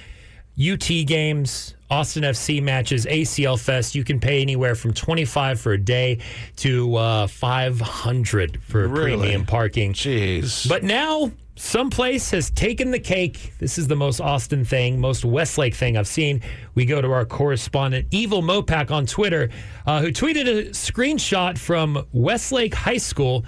[0.58, 5.78] UT games, Austin FC matches, ACL Fest, you can pay anywhere from 25 for a
[5.78, 6.20] day
[6.58, 9.18] to uh, 500 for Really?
[9.18, 9.94] premium parking.
[9.94, 10.70] Jeez.
[10.70, 13.54] But now, someplace has taken the cake.
[13.58, 16.42] This is the most Austin thing, most Westlake thing I've seen.
[16.76, 19.50] We go to our correspondent, Evil Mopac, on Twitter,
[19.88, 23.46] uh, who tweeted a screenshot from Westlake High School.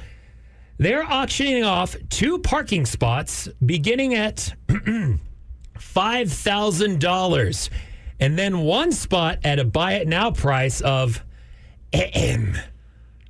[0.80, 4.56] They're auctioning off two parking spots beginning at
[5.78, 7.70] $5,000
[8.22, 11.22] and then one spot at a buy it now price of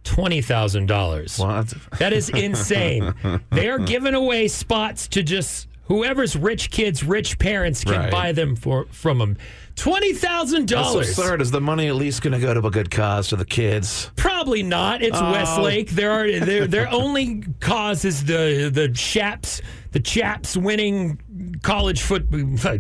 [0.04, 1.38] twenty thousand dollars.
[1.40, 1.74] What?
[2.00, 3.14] That is insane.
[3.52, 8.12] they are giving away spots to just whoever's rich kids, rich parents can Right.
[8.12, 9.38] buy them for from them.
[9.76, 11.10] Twenty thousand dollars.
[11.10, 11.42] absurd.
[11.42, 14.12] Is the money at least going to go to a good cause to the kids?
[14.16, 15.02] Probably not.
[15.02, 15.32] It's Oh.
[15.32, 15.92] Westlake.
[15.92, 19.62] There are their their only cause is the the chaps
[19.92, 21.20] the chaps winning
[21.64, 22.26] college foot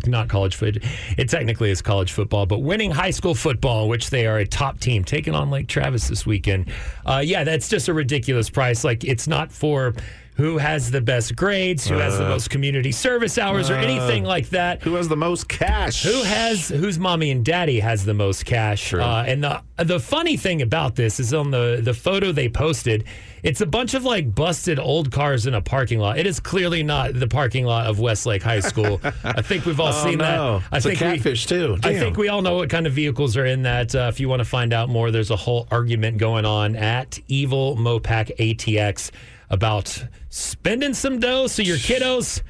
[0.07, 0.84] not college foot.
[1.18, 4.80] It technically is college football, but winning high school football, which they are a top
[4.80, 6.72] team, taking on Lake Travis this weekend.
[7.05, 8.84] Uh, yeah, that's just a ridiculous price.
[8.84, 9.93] Like it's not for.
[10.41, 11.87] Who has the best grades?
[11.87, 14.81] Who has the Uh, most community service hours or uh, anything like that?
[14.81, 16.01] Who has the most cash?
[16.03, 18.91] Who has whose mommy and daddy has the most cash?
[18.93, 23.03] Uh, and the the funny thing about this is on the the photo they posted,
[23.43, 26.17] it's a bunch of like busted old cars in a parking lot.
[26.17, 28.99] It is clearly not the parking lot of Westlake High School.
[29.23, 30.59] I think we've all Oh, seen no.
[30.59, 30.67] that.
[30.71, 31.77] I It's a think we- catfish, too.
[31.83, 31.99] I Damn.
[31.99, 33.93] think we all know what kind of vehicles are in that.
[33.93, 37.19] Uh, if you want to find out more, there's a whole argument going on at
[37.27, 39.11] Evil Mopac ATX
[39.51, 42.41] about spending some dough so your kiddos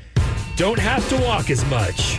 [0.55, 2.17] don't have to walk as much.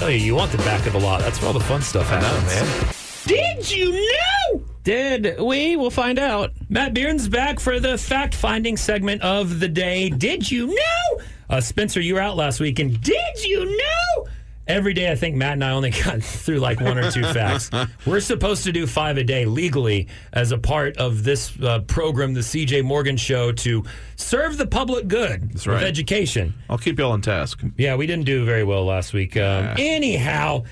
[0.00, 1.20] Oh, you want the back of the lot.
[1.20, 2.44] That's where all the fun stuff happens.
[2.44, 2.94] man.
[3.26, 4.62] Did you know?
[4.84, 5.76] Did we?
[5.76, 6.52] We'll find out.
[6.68, 10.08] Matt Bearden's back for the fact finding segment of the day.
[10.08, 11.20] Did you know?
[11.50, 14.26] Uh, Spencer, you were out last week, and did you know?
[14.68, 17.70] Every day, I think Matt and I only got through like one or two facts.
[18.06, 22.34] We're supposed to do five a day legally as a part of this uh, program,
[22.34, 23.84] the CJ Morgan Show, to
[24.16, 25.82] serve the public good with right.
[25.82, 26.54] education.
[26.68, 27.62] I'll keep y'all on task.
[27.76, 29.36] Yeah, we didn't do very well last week.
[29.36, 30.64] Um, Anyhow,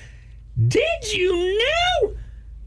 [0.67, 2.15] did you know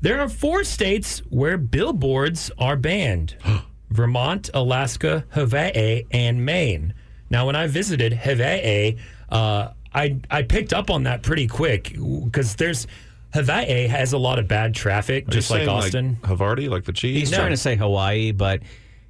[0.00, 3.36] there are four states where billboards are banned
[3.90, 6.94] Vermont, Alaska, Hawaii, and Maine.
[7.28, 8.96] Now, when I visited Hawaii,
[9.28, 12.86] uh, I, I picked up on that pretty quick because there's
[13.32, 16.16] Hawaii has a lot of bad traffic, Are you just like saying, Austin.
[16.22, 17.18] Havarti, like the cheese.
[17.18, 18.60] He's trying to say Hawaii, but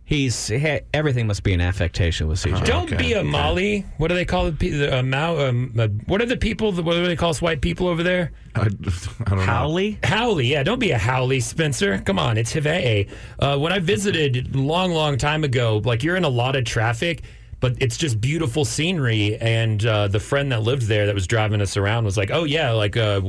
[0.05, 2.66] he's he, everything must be an affectation with CJ.
[2.66, 3.87] Don't be a Molly.
[3.97, 4.62] What do they call it?
[4.62, 5.39] A Mao?
[5.39, 6.72] Um, uh, what are the people?
[6.72, 8.33] What do they call us white people over there?
[8.55, 9.45] I, I don't know.
[9.45, 9.97] haole?
[10.05, 10.62] haole, yeah.
[10.62, 11.99] Don't be a haole, Spencer.
[11.99, 13.07] Come on, it's Hawaii.
[13.39, 17.22] Uh, when I visited long, long time ago, like you're in a lot of traffic,
[17.61, 19.37] but it's just beautiful scenery.
[19.39, 22.45] And uh, the friend that lived there that was driving us around was like, "Oh
[22.45, 23.21] yeah, like uh,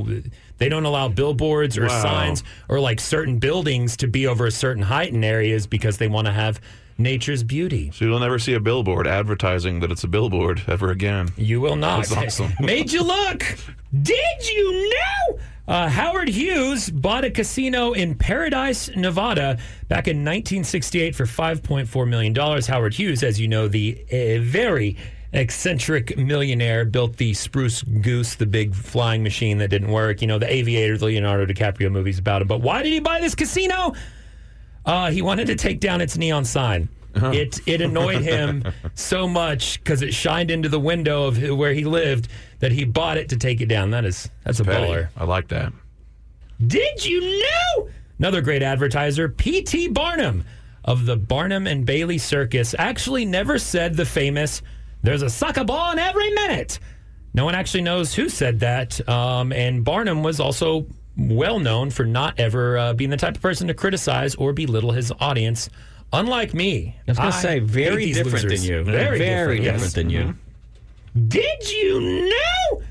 [0.57, 2.01] they don't allow billboards or Wow.
[2.01, 6.07] signs or like certain buildings to be over a certain height in areas because they
[6.07, 6.59] want to have
[6.97, 11.29] nature's beauty." So you'll never see a billboard advertising that it's a billboard ever again.
[11.37, 12.07] You will not.
[12.07, 12.53] That's awesome.
[12.65, 13.43] Made you look.
[14.01, 15.39] Did you know?
[15.71, 19.57] Uh, Howard Hughes bought a casino in Paradise, Nevada
[19.87, 22.35] back in 1968 for $5.4 million.
[22.35, 24.97] Howard Hughes, as you know, the uh, very
[25.31, 30.19] eccentric millionaire, built the Spruce Goose, the big flying machine that didn't work.
[30.19, 32.49] You know, the Aviator, the Leonardo DiCaprio movies about him.
[32.49, 33.93] But why did he buy this casino?
[34.85, 36.89] Uh, he wanted to take down its neon sign.
[37.15, 38.63] It it annoyed him
[38.95, 43.17] so much because it shined into the window of where he lived that he bought
[43.17, 43.91] it to take it down.
[43.91, 44.85] That is that's a Petty.
[44.85, 45.09] baller.
[45.17, 45.73] I like that.
[46.65, 47.89] Did you know?
[48.19, 49.89] Another great advertiser, P.T.
[49.89, 50.43] Barnum
[50.85, 54.61] of the Barnum and Bailey Circus, actually never said the famous
[55.01, 56.79] "There's a sucker ball in every minute."
[57.33, 59.07] No one actually knows who said that.
[59.07, 60.85] Um, and Barnum was also
[61.17, 64.91] well known for not ever uh, being the type of person to criticize or belittle
[64.91, 65.69] his audience.
[66.13, 68.61] Unlike me, I was going to say, very different losers.
[68.61, 68.83] than you.
[68.83, 69.93] Very, very different, different yes.
[69.93, 70.35] than you.
[71.27, 72.81] Did you know?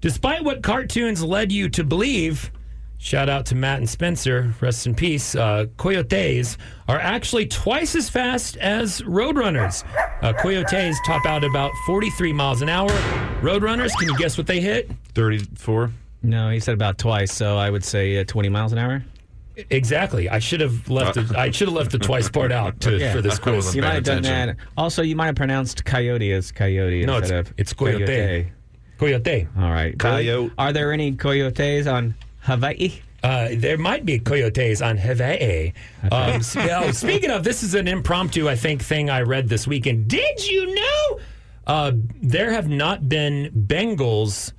[0.00, 2.50] Despite what cartoons led you to believe,
[2.96, 6.56] shout out to Matt and Spencer, rest in peace, uh, coyotes
[6.88, 9.84] are actually twice as fast as roadrunners.
[10.22, 12.88] Uh, coyotes top out about 43 miles an hour.
[13.42, 14.90] Roadrunners, can you guess what they hit?
[15.14, 15.90] 34.
[16.22, 19.04] No, he said about twice, so I would say uh, 20 miles an hour.
[19.70, 20.28] Exactly.
[20.28, 21.14] I should have left.
[21.14, 23.12] The, I should have left the twice part out to, Yeah.
[23.12, 23.74] for this quiz.
[23.74, 24.56] You might have done that.
[24.76, 28.52] Also, you might have pronounced coyote as coyote No, instead it's- of it's coyote.
[28.98, 29.48] Coyote.
[29.58, 29.98] All right.
[29.98, 30.52] Coyote.
[30.58, 33.00] Are there any coyotes on Hawaii?
[33.22, 35.72] Uh, there might be coyotes on Hawaii.
[36.04, 39.66] Um, s- oh, speaking of, this is an impromptu, I think, thing I read this
[39.66, 40.08] weekend.
[40.08, 41.20] Did you know
[41.66, 41.92] uh,
[42.22, 44.52] there have not been Bengals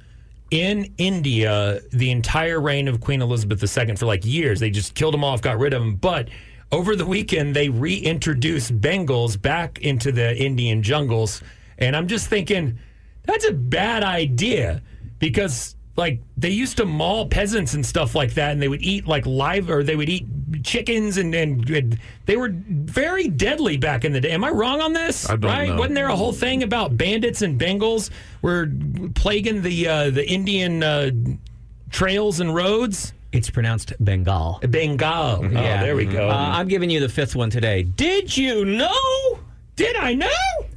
[0.52, 4.60] in India the entire reign of Queen Elizabeth II for like years?
[4.60, 5.95] They just killed them off, got rid of them.
[5.95, 6.30] But
[6.72, 11.41] over the weekend, they reintroduced Bengals back into the Indian jungles.
[11.78, 12.78] And I'm just thinking,
[13.24, 14.82] that's a bad idea
[15.20, 19.06] because like they used to maul peasants and stuff like that and they would eat
[19.08, 20.26] like live or they would eat
[20.64, 24.82] chickens and, and, and they were very deadly back in the day am i wrong
[24.82, 25.78] on this I don't right know.
[25.78, 28.10] wasn't there a whole thing about bandits and bengals
[28.41, 28.70] were
[29.16, 31.12] plaguing the uh, the indian uh,
[31.89, 34.60] trails and roads It's pronounced Bengal.
[34.68, 35.39] Bengal.
[35.45, 36.30] Oh, there we go.
[36.30, 37.84] Uh, I'm giving you the fifth one today.
[37.84, 39.39] Did you know?
[39.78, 40.28] Did I know?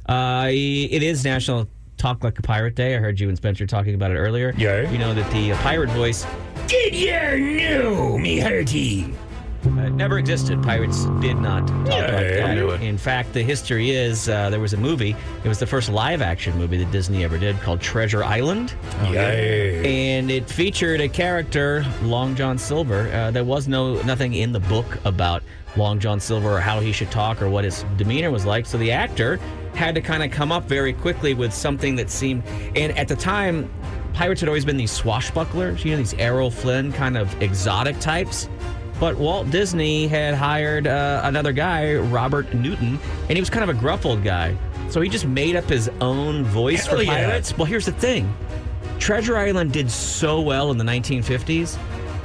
[0.07, 1.67] Uh, it is National
[1.97, 2.95] Talk Like a Pirate Day.
[2.95, 4.53] I heard you and Spencer talking about it earlier.
[4.57, 4.89] Yeah.
[4.89, 6.25] You know that the uh, pirate voice
[6.67, 9.13] Did you know, me hearty?
[9.65, 10.61] Uh, never existed.
[10.63, 12.81] Pirates did not talk Yeah, I that.
[12.81, 15.15] In fact, the history is uh, there was a movie.
[15.43, 18.73] It was the first live action movie that Disney ever did called Treasure Island.
[19.11, 19.21] yeah.
[19.21, 23.09] and it featured a character, Long John Silver.
[23.11, 25.43] Uh, there was no nothing in the book about
[25.77, 28.65] Long John Silver or how he should talk or what his demeanor was like.
[28.65, 29.39] So the actor
[29.73, 32.43] had to kind of come up very quickly with something that seemed.
[32.75, 33.69] And at the time,
[34.13, 38.47] pirates had always been these swashbucklers, you know, these Errol Flynn kind of exotic types.
[38.99, 43.75] But Walt Disney had hired uh, another guy, Robert Newton, and he was kind of
[43.75, 44.55] a gruff old guy.
[44.89, 47.27] So he just made up his own voice Hell for yeah.
[47.27, 47.57] pirates.
[47.57, 48.33] Well, here's the thing
[48.99, 51.77] Treasure Island did so well in the 1950s.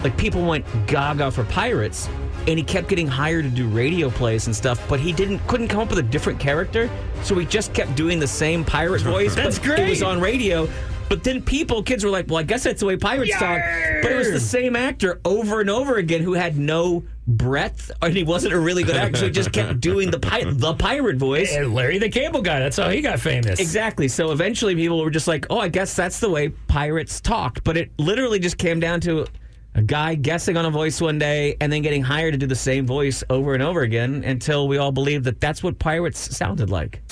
[0.05, 2.09] Like people went gaga for pirates,
[2.47, 4.81] and he kept getting hired to do radio plays and stuff.
[4.89, 6.89] But he didn't couldn't come up with a different character,
[7.23, 9.35] so he just kept doing the same pirate voice.
[9.37, 10.69] That's but It was on radio.
[11.11, 13.61] But then people, kids were like, "Well, I guess that's the way pirates talk."
[14.01, 18.17] But it was the same actor over and over again who had no breadth, and
[18.17, 19.25] he wasn't a really good actor.
[19.25, 21.53] He just kept doing the pi- the pirate voice.
[21.53, 22.61] And Larry the Cable Guy.
[22.61, 23.59] That's how he got famous.
[23.59, 24.07] Exactly.
[24.07, 27.65] So eventually people were just like, oh, I guess that's the way pirates talked.
[27.65, 29.27] But it literally just came down to
[29.75, 32.55] a guy guessing on a voice one day and then getting hired to do the
[32.55, 36.71] same voice over and over again until we all believed that that's what pirates sounded
[36.71, 37.03] like.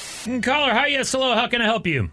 [0.42, 1.34] Caller, hi, yes, hello.
[1.34, 2.10] How can I help you?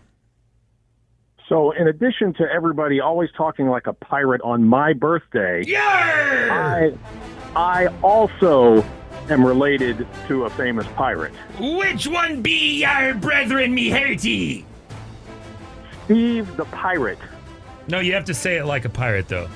[1.48, 6.92] So, in addition to everybody always talking like a pirate on my birthday, I,
[7.56, 8.84] I also
[9.30, 11.34] am related to a famous pirate.
[11.60, 14.66] Which one be your brethren, me hearty?
[16.06, 17.20] Steve the Pirate.
[17.88, 19.48] No, you have to say it like a pirate, though.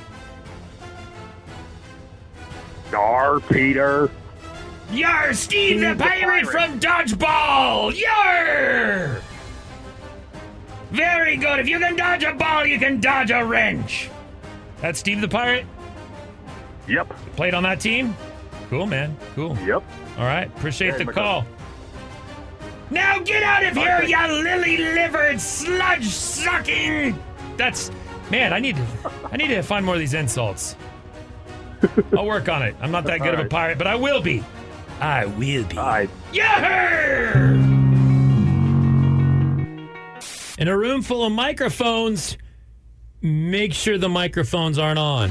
[2.91, 4.09] Dar, Peter.
[4.91, 6.47] Yar, Steve the Steve the pirate, pirate.
[6.47, 7.99] from Dodgeball!
[7.99, 9.21] Yar!
[10.91, 11.59] Very good.
[11.59, 14.09] If you can dodge a ball, you can dodge a wrench.
[14.81, 15.65] That's Steve the pirate.
[16.87, 17.09] Yep.
[17.35, 18.15] Played on that team.
[18.69, 19.15] Cool, man.
[19.35, 19.57] Cool.
[19.65, 19.83] Yep.
[20.17, 20.47] All right.
[20.57, 21.45] Appreciate the call.
[22.91, 27.17] Now get out of here, you lily-livered sludge sucking.
[27.55, 27.91] That's
[28.31, 28.51] man.
[28.51, 28.85] I need to.
[29.31, 30.75] I need to find more of these insults.
[32.17, 32.75] I'll work on it.
[32.81, 34.43] I'm not that good of a pirate, but I will be.
[34.99, 35.77] I will be.
[35.77, 37.78] I, Yeah!
[40.59, 42.37] In a room full of microphones,
[43.21, 45.29] make sure the microphones aren't on.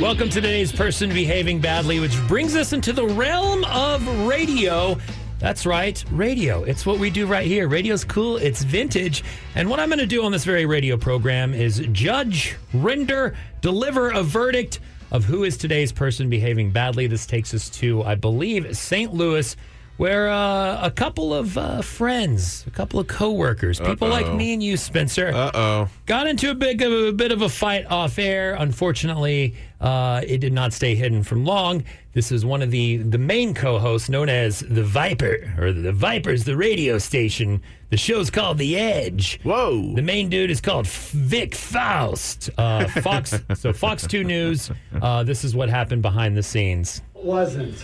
[0.00, 4.96] Welcome to today's person behaving badly, which brings us into the realm of radio.
[5.38, 6.64] That's right, radio.
[6.64, 7.68] It's what we do right here.
[7.68, 9.22] Radio's cool, it's vintage.
[9.54, 14.10] And what I'm going to do on this very radio program is judge, render, deliver
[14.10, 14.80] a verdict
[15.12, 17.06] of who is today's person behaving badly.
[17.06, 19.14] This takes us to, I believe, St.
[19.14, 19.54] Louis,
[19.98, 24.36] where uh, a couple of uh, friends, a couple of coworkers, people like Uh-oh.
[24.36, 25.88] me and you, Spencer, Uh oh.
[26.06, 28.54] got into a big of a bit of a fight off air.
[28.54, 31.84] Unfortunately, uh, it did not stay hidden from long.
[32.14, 36.44] This is one of the the main co-hosts, known as the Viper, or the Vipers,
[36.44, 37.60] the radio station.
[37.90, 39.40] The show's called The Edge.
[39.44, 39.94] Whoa.
[39.94, 42.50] The main dude is called Vic Faust.
[42.58, 43.34] Uh, Fox.
[43.54, 44.70] so Fox Two News.
[45.00, 47.02] Uh, this is what happened behind the scenes.
[47.14, 47.74] wasn't.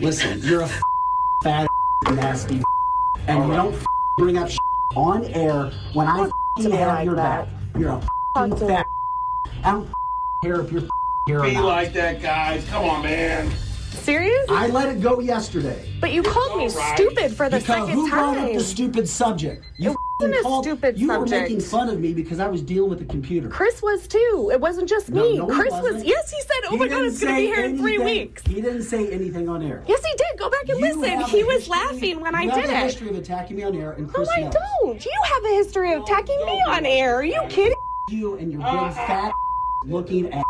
[0.00, 0.70] Listen, you're a
[1.44, 1.68] fat
[2.10, 2.62] nasty
[3.26, 3.84] and you don't
[4.18, 4.50] bring up
[4.96, 7.48] on air when I have your back.
[7.78, 8.00] You're
[8.34, 8.86] a fat.
[9.62, 9.88] I don't
[10.42, 10.88] care if you're
[11.26, 12.66] here or Be like that, guys.
[12.68, 13.50] Come on, man.
[14.04, 14.46] Serious?
[14.50, 15.88] I let it go yesterday.
[16.00, 16.94] But you called me Alright.
[16.98, 19.64] stupid for the because second who brought up the stupid subject?
[19.78, 21.30] You It wasn't a called, stupid you subject.
[21.32, 23.48] were making fun of me because I was dealing with the computer.
[23.48, 24.50] Chris was too.
[24.52, 25.38] It wasn't just No, me.
[25.38, 25.82] no, he Chris was.
[25.84, 26.06] wasn't.
[26.06, 27.98] Yes, he said, "Oh He my god, didn't it's going to be here in three
[27.98, 29.82] weeks." He didn't say anything on air.
[29.88, 30.38] Yes, he did.
[30.38, 31.20] Go back and You listen.
[31.34, 32.82] He was history- laughing when I you did have a it.
[32.84, 34.54] history of attacking me on air, and No, Chris I knows.
[34.82, 35.04] don't.
[35.04, 37.16] You have a history of attacking me on air.
[37.16, 37.78] Are you kidding?
[38.10, 39.32] You and your big fat
[39.86, 40.44] looking at.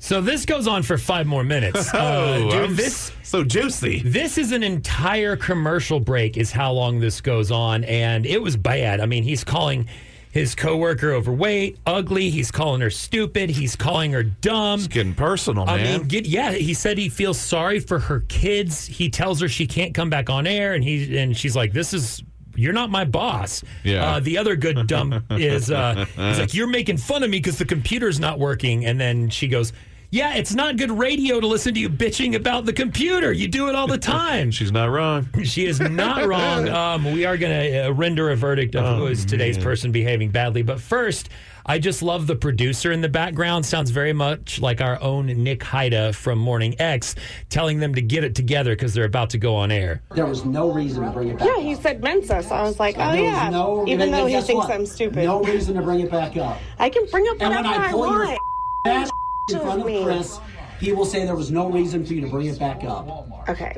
[0.00, 1.92] So this goes on for five more minutes.
[1.94, 4.00] Uh, Oh, dude, I'm this so juicy.
[4.04, 8.56] This is an entire commercial break, is how long this goes on, and it was
[8.56, 9.00] bad.
[9.00, 9.88] I mean, he's calling
[10.30, 12.30] his coworker overweight, ugly.
[12.30, 13.50] He's calling her stupid.
[13.50, 14.80] He's calling her dumb.
[14.80, 15.98] It's getting personal, I man.
[16.00, 16.52] mean, get, yeah.
[16.52, 18.86] He said he feels sorry for her kids.
[18.86, 21.92] He tells her she can't come back on air, and he and she's like, "This
[21.94, 22.22] is."
[22.54, 23.62] You're not my boss.
[23.84, 24.04] Yeah.
[24.04, 27.58] Uh, the other good dumb is uh, he's like, you're making fun of me because
[27.58, 28.86] the computer's not working.
[28.86, 29.72] And then she goes,
[30.10, 33.32] Yeah, it's not good radio to listen to you bitching about the computer.
[33.32, 34.50] You do it all the time.
[34.58, 35.28] She's not wrong.
[35.44, 36.68] She is not wrong.
[36.82, 40.30] Um, we are going to uh, render a verdict of who is today's person behaving
[40.30, 40.62] badly.
[40.62, 41.28] But first,
[41.64, 43.64] I just love the producer in the background.
[43.64, 47.14] Sounds very much like our own Nick Haida from Morning X
[47.50, 50.02] telling them to get it together because they're about to go on air.
[50.14, 51.48] There was no reason to bring it back.
[51.48, 53.48] Yeah, he said Mensa, so I was like, oh yeah.
[53.50, 54.70] no- Even though he thinks what?
[54.70, 55.24] I'm stupid.
[55.24, 56.58] No reason to bring it back up.
[56.78, 58.38] I can bring up And whatever when I I pull your want.
[58.86, 59.10] ass
[59.52, 60.38] in front of Chris,
[60.82, 63.08] he will say there was no reason for you to bring it back up.
[63.48, 63.76] Okay.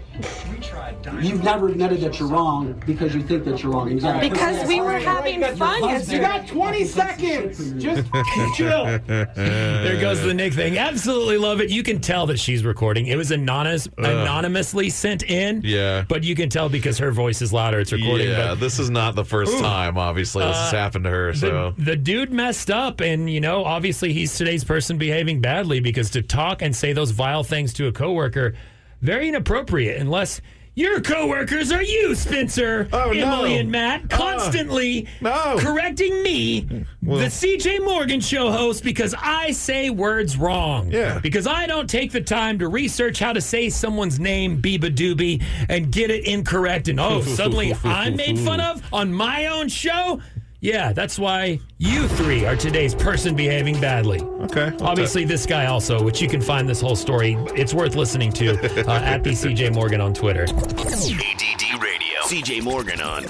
[1.21, 3.91] You've never admitted that you're wrong because you think that you're wrong.
[3.91, 6.17] And you gotta- Because we were having fun yesterday.
[6.17, 7.73] You got 20 seconds.
[7.83, 8.09] Just
[8.57, 8.85] chill.
[9.07, 10.79] There goes the Nick thing.
[10.79, 11.69] Absolutely love it.
[11.71, 13.07] You can tell that she's recording.
[13.07, 15.61] It was anonymous, anonymously sent in.
[15.63, 16.05] Yeah.
[16.09, 17.81] But you can tell because her voice is louder.
[17.81, 18.29] It's recording.
[18.31, 19.61] Yeah, but this is not the first Ooh.
[19.61, 19.99] time.
[19.99, 21.33] Obviously, this has Uh, happened to her.
[21.33, 25.81] the, So the dude messed up, and you know, obviously, he's today's person behaving badly
[25.81, 28.55] because to talk and say those vile things to a coworker,
[29.03, 30.01] very inappropriate.
[30.01, 30.41] Unless
[30.77, 33.35] your coworkers are you, Spencer, Oh, no.
[33.35, 35.55] Emily, and Matt, uh, constantly no.
[35.61, 36.67] correcting me,
[37.01, 40.91] Well- the CJ Morgan Show host, because I say words wrong.
[40.91, 41.21] Yeah.
[41.21, 45.45] Because I don't take the time to research how to say someone's name, Biba Doobie,
[45.69, 46.89] and get it incorrect.
[46.89, 50.21] And oh, suddenly I'm made fun of on my own show.
[50.65, 54.23] Yeah, that's why you three are today's person behaving badly.
[54.23, 57.35] okay, Obviously, this guy also, which you can find this whole story.
[57.55, 58.53] It's worth listening to
[58.89, 60.45] uh, at the CJ Morgan on Twitter.
[60.45, 62.19] ADD Radio.
[62.23, 63.27] CJ Morgan on.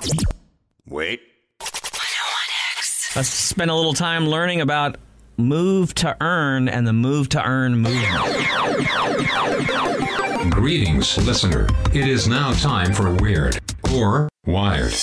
[0.87, 1.23] Wait.
[3.17, 4.97] Let's spend a little time learning about
[5.37, 8.45] move to earn and the move to earn movement.
[10.53, 11.67] Greetings, listener.
[11.93, 13.59] It is now time for Weird
[13.93, 14.95] or Wired.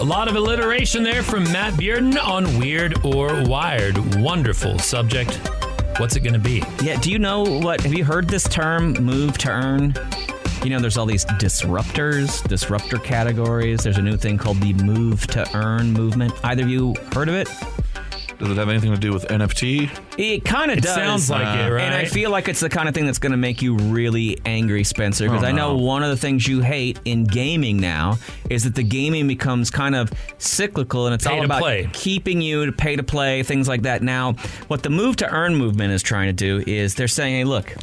[0.00, 3.96] A lot of alliteration there from Matt Bearden on Weird or Wired.
[4.16, 5.34] Wonderful subject.
[5.98, 6.62] What's it going to be?
[6.82, 7.80] Yeah, do you know what?
[7.80, 9.94] Have you heard this term, move to earn?
[10.62, 13.82] You know, there's all these disruptors, disruptor categories.
[13.84, 16.34] There's a new thing called the move to earn movement.
[16.42, 17.48] Either of you heard of it?
[18.38, 19.90] Does it have anything to do with NFT?
[20.18, 20.94] It kind of does.
[20.94, 21.82] sounds like it, right?
[21.82, 24.38] And I feel like it's the kind of thing that's going to make you really
[24.44, 25.26] angry, Spencer.
[25.28, 25.82] Because Oh, I know no.
[25.82, 28.18] one of the things you hate in gaming now
[28.50, 31.88] is that the gaming becomes kind of cyclical and it's Pay all about play.
[31.92, 34.02] keeping you to pay to play, things like that.
[34.02, 34.32] Now,
[34.68, 37.74] what the move to earn movement is trying to do is they're saying, hey, look,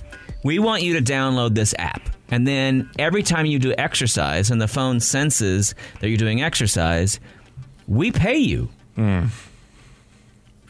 [0.44, 2.02] we want you to download this app.
[2.30, 7.20] And then every time you do exercise and the phone senses that you're doing exercise,
[7.88, 8.70] we pay you.
[8.96, 9.26] Hmm.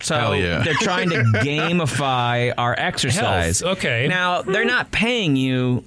[0.01, 0.63] So yeah.
[0.63, 3.59] they're trying to gamify our exercise.
[3.59, 4.07] Health, okay.
[4.07, 5.83] Now they're not paying you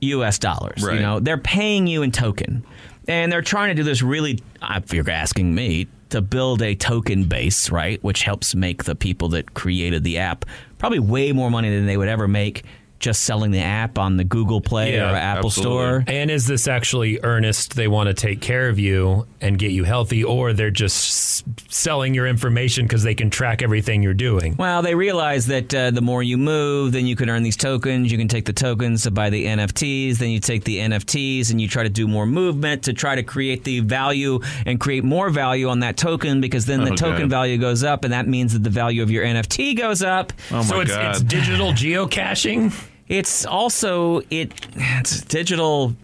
[0.00, 0.38] U.S.
[0.38, 0.82] dollars.
[0.82, 0.96] Right.
[0.96, 2.64] You know, they're paying you in token,
[3.08, 4.40] and they're trying to do this really.
[4.62, 8.94] Uh, if you're asking me, to build a token base, right, which helps make the
[8.94, 10.44] people that created the app
[10.78, 12.64] probably way more money than they would ever make
[13.00, 16.04] just selling the app on the Google Play or Apple Store.
[16.06, 17.74] And is this actually earnest?
[17.74, 22.14] They want to take care of you and get you healthy, or they're just selling
[22.14, 24.54] your information because they can track everything you're doing?
[24.58, 28.12] Well, they realize that uh, the more you move, then you can earn these tokens.
[28.12, 30.18] You can take the tokens to buy the NFTs.
[30.18, 33.22] Then you take the NFTs and you try to do more movement to try to
[33.22, 37.28] create the value and create more value on that token because then the Oh, token
[37.28, 40.32] value goes up, and that means that the value of your NFT goes up.
[40.50, 41.14] Oh my so it's, god!
[41.14, 42.74] it's digital geocaching.
[43.10, 45.94] It's also it it's digital.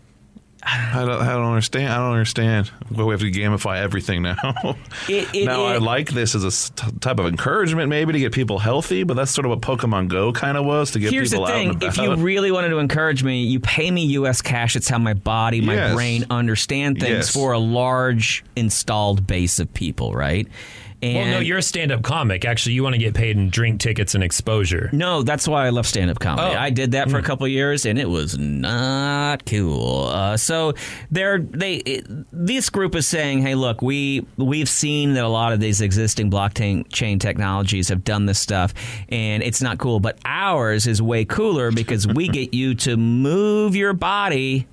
[0.69, 1.93] I don't, I don't understand.
[1.93, 2.73] I don't understand.
[2.91, 4.37] Well, we have to gamify everything now.
[5.09, 8.59] It, it, now I like this as a type of encouragement, maybe to get people
[8.59, 9.05] healthy.
[9.05, 11.53] But that's sort of what Pokemon Go kind of was to get Here's people the
[11.53, 14.43] out thing: and if you really wanted to encourage me, you pay me U.S.
[14.43, 14.75] cash.
[14.75, 15.95] It's how my body, my Yes.
[15.95, 17.33] brain understand things Yes.
[17.33, 20.49] for a large installed base of people, right?
[21.03, 22.47] And well, no, you're a stand-up comic.
[22.47, 24.89] Actually, you want to get paid in drink tickets and exposure.
[24.95, 26.55] No, that's why I love stand up comedy.
[26.57, 26.59] Oh.
[26.59, 30.07] I did that for a couple of years, and it was not cool.
[30.07, 30.73] Uh, so
[31.11, 35.53] they're they it, this group is saying, "Hey, look, we we've seen that a lot
[35.53, 38.73] of these existing blockchain chain technologies have done this stuff,
[39.11, 40.01] and it's not cool.
[40.01, 44.67] But ours is way cooler because we get you to move your body,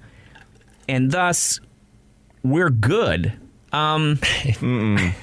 [0.87, 1.59] and thus
[2.43, 3.33] we're good."
[3.73, 4.19] Um,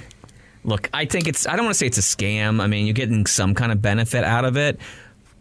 [0.64, 1.46] look, I think it's.
[1.46, 2.60] I don't want to say it's a scam.
[2.60, 4.78] I mean, you're getting some kind of benefit out of it,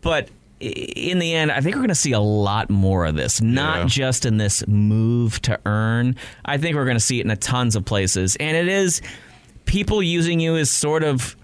[0.02, 3.42] but in the end, I think we're going to see a lot more of this.
[3.42, 3.86] Not Yeah.
[3.86, 6.16] just in this move to earn.
[6.44, 9.02] I think we're going to see it in a tons of places, and it is
[9.66, 11.36] people using you as sort of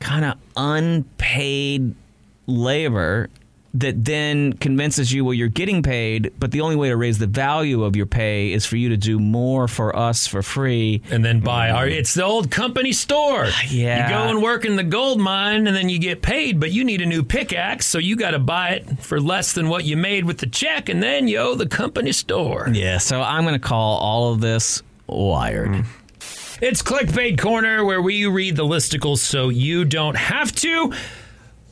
[0.00, 1.94] kind of unpaid
[2.46, 3.28] labor
[3.74, 7.26] that then convinces you, well, you're getting paid, but the only way to raise the
[7.26, 11.02] value of your pay is for you to do more for us for free.
[11.10, 11.86] And then buy our.
[11.86, 13.48] It's the old company store.
[13.68, 13.92] Yeah.
[14.02, 16.82] You go and work in the gold mine, and then you get paid, but you
[16.82, 19.96] need a new pickaxe, so you got to buy it for less than what you
[19.96, 22.68] made with the check, and then you owe the company store.
[22.72, 25.70] Yeah, so I'm going to call all of this wired.
[25.70, 25.86] Mm.
[26.60, 30.92] It's Clickbait Corner, where we read the listicles so you don't have to.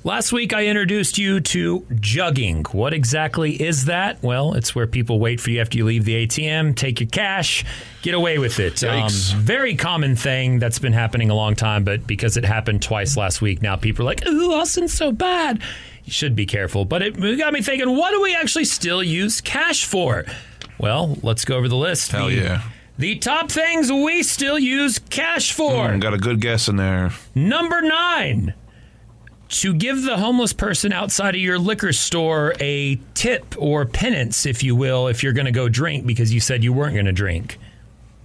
[0.03, 2.67] Last week, I introduced you to jugging.
[2.73, 4.23] What exactly is that?
[4.23, 7.67] Well, it's where people wait for you after you leave the ATM, take your cash,
[8.01, 8.83] get away with it.
[8.83, 13.15] Um, very common thing that's been happening a long time, but because it happened twice
[13.19, 15.61] last week, now people are like, ooh, Austin's so bad.
[16.05, 16.87] You should be careful.
[16.87, 20.25] But it got me thinking, what do we actually still use cash for?
[20.79, 22.13] Well, let's go over the list.
[22.13, 22.63] Hell The- yeah.
[22.97, 25.89] The top things we still use cash for.
[25.89, 27.13] Mm, got a good guess in there.
[27.35, 28.53] Number nine,
[29.51, 34.63] to give the homeless person outside of your liquor store a tip or penance, if
[34.63, 37.13] you will, if you're going to go drink because you said you weren't going to
[37.13, 37.59] drink.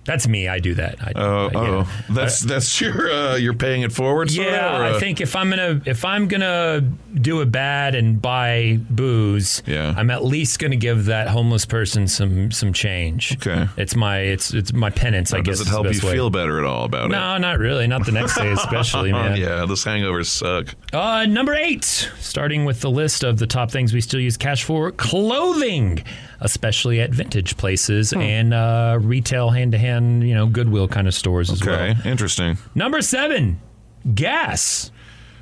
[0.06, 0.48] That's me.
[0.48, 0.96] I do that.
[1.02, 1.86] I, Oh, I- yeah.
[1.88, 4.32] oh, that's that's your uh, you're paying it forward.
[4.32, 6.82] Yeah, or, uh, I think if I'm gonna if I'm gonna
[7.14, 9.94] do a bad and buy booze, Yeah.
[9.98, 13.36] I'm at least gonna give that homeless person some some change.
[13.38, 13.68] Okay.
[13.78, 15.34] it's my it's it's my penance.
[15.34, 16.14] I guess does it help you way.
[16.14, 17.10] feel better at all about it?
[17.10, 17.88] No, not really.
[17.88, 19.38] Not the next day, especially, man.
[19.40, 20.76] yeah, those hangovers suck.
[20.94, 21.84] Uh, number eight,
[22.20, 26.04] starting with the list of the top things we still use cash for clothing,
[26.40, 28.22] especially at vintage places Hmm.
[28.22, 31.76] and uh, retail hand to hand, you know, Goodwill kind of stores as well.
[31.76, 32.58] Okay, interesting.
[32.74, 33.60] Number seven,
[34.14, 34.92] gas.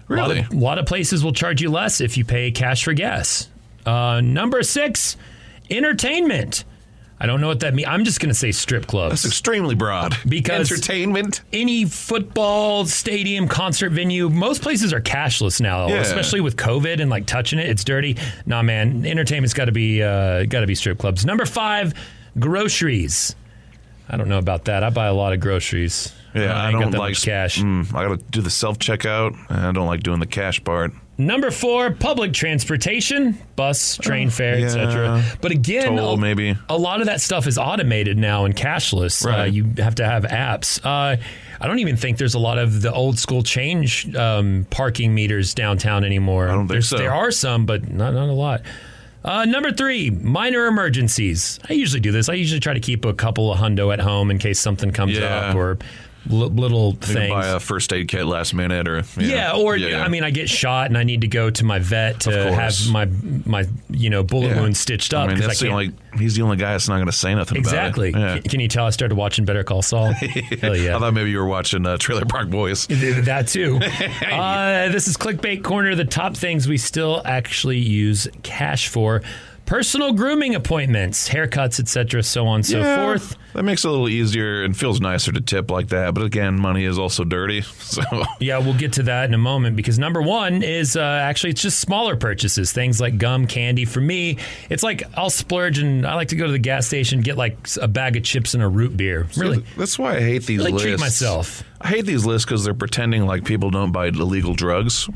[0.08, 0.40] Really?
[0.40, 2.94] A lot, of, lot of places will charge you less if you pay cash for
[2.94, 3.50] gas.
[3.86, 5.18] Uh, number six,
[5.70, 6.64] entertainment.
[7.24, 7.88] I don't know what that means.
[7.88, 9.12] I'm just going to say strip clubs.
[9.24, 10.18] That's extremely broad.
[10.28, 11.40] Because entertainment.
[11.54, 16.02] any football stadium, concert venue, most places are cashless now, Yeah.
[16.02, 18.18] especially with COVID and like touching it, it's dirty.
[18.46, 21.26] Nah, man, entertainment's got to be uh, got to be strip clubs.
[21.26, 21.94] Number five,
[22.38, 23.38] groceries.
[24.10, 24.84] I don't know about that.
[24.84, 26.14] I buy a lot of groceries.
[26.36, 27.60] Yeah, I, got don't that like much cash.
[27.60, 29.34] Mm, I got to do the self checkout.
[29.50, 30.92] I don't like doing the cash part.
[31.26, 34.66] Number four, public transportation, bus, train fare, Oh, yeah.
[34.66, 35.24] etc.
[35.42, 36.56] But again, Toll, a, maybe.
[36.70, 39.26] a lot of that stuff is automated now and cashless.
[39.26, 40.80] Uh, you have to have apps.
[40.86, 41.18] Uh,
[41.62, 45.54] I don't even think there's a lot of the old school change um, parking meters
[45.54, 46.46] downtown anymore.
[46.50, 46.98] I don't think There's- so.
[46.98, 48.62] There are some, but not, not a lot.
[49.26, 51.58] Uh, number three, minor emergencies.
[51.70, 52.28] I usually do this.
[52.28, 55.18] I usually try to keep a couple of hundo at home in case something comes
[55.18, 55.50] Yeah.
[55.50, 55.78] up or
[56.28, 57.30] little things.
[57.30, 60.04] buy a first aid kit last minute, or Yeah, or yeah.
[60.04, 62.76] I mean, I get shot and I need to go to my vet to have
[62.90, 63.06] my
[63.46, 65.92] my you know bullet wound stitched up I mean, because I, that's the only.
[66.18, 68.10] He's the only guy that's not going to say nothing exactly.
[68.10, 68.36] about it.
[68.36, 68.40] Yeah.
[68.42, 70.12] Can- Can you tell I started watching Better Call Saul?
[70.62, 70.96] Hell yeah.
[70.96, 72.86] I thought maybe you were watching uh, Trailer Park Boys.
[72.88, 73.78] that too.
[74.32, 75.96] uh, this is Clickbait Corner.
[75.96, 79.24] The top things we still actually use cash for:
[79.66, 83.38] personal grooming appointments, haircuts, etc., so on and so forth.
[83.54, 86.14] That makes it a little easier and feels nicer to tip like that.
[86.14, 87.64] But again, money is also dirty.
[87.94, 88.02] So
[88.40, 91.62] Yeah, we'll get to that in a moment because number one is uh, actually it's
[91.62, 93.86] just smaller purchases, things like gum, candy.
[93.86, 94.40] For me,
[94.72, 97.56] it's like I'll splurge and I like to go to the gas station, get like
[97.80, 99.28] a bag of chips and a root beer.
[99.38, 100.88] Really, that's why I hate these really lists.
[100.88, 101.64] treat myself.
[101.82, 105.08] I hate these lists because they're pretending like people don't buy illegal drugs.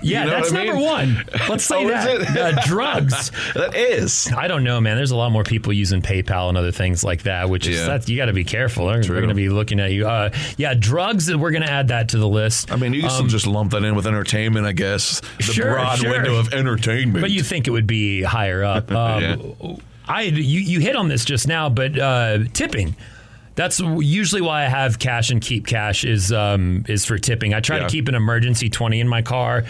[0.00, 1.24] Yeah, You know that's I number one.
[1.48, 2.36] Let's say Oh, is that.
[2.58, 3.30] Uh, drugs.
[3.54, 4.30] that is.
[4.36, 4.96] I don't know, man.
[4.96, 7.86] There's a lot more people using PayPal and other things like that, which is Yeah.
[7.98, 8.86] that you got to be careful.
[8.88, 9.16] They're, True.
[9.16, 10.06] going to be looking at you.
[10.08, 11.34] Uh, yeah, drugs.
[11.34, 12.72] We're going to add that to the list.
[12.72, 15.20] I mean, you can Um, just lump that in with entertainment, I guess.
[15.38, 16.10] The Sure, broad sure.
[16.10, 17.20] window of entertainment.
[17.22, 18.90] But you think it would be higher up.
[19.02, 19.76] Um, Yeah.
[20.08, 22.96] I you, you hit on this just now, but uh, tipping.
[23.54, 27.52] That's usually why I have cash and keep cash is um, is for tipping.
[27.54, 27.82] I try Yeah.
[27.84, 29.64] to keep an emergency twenty in my car,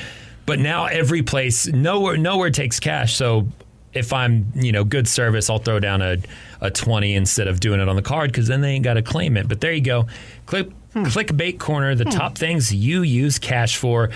[0.47, 3.15] but now every place nowhere nowhere takes cash.
[3.17, 3.49] So
[3.93, 6.19] if I'm you know good service, I'll throw down a,
[6.61, 9.03] a twenty instead of doing it on the card because then they ain't got to
[9.03, 9.49] claim it.
[9.49, 10.07] But there you go.
[10.47, 11.95] Click clickbait corner.
[11.97, 14.11] The top things you use cash for.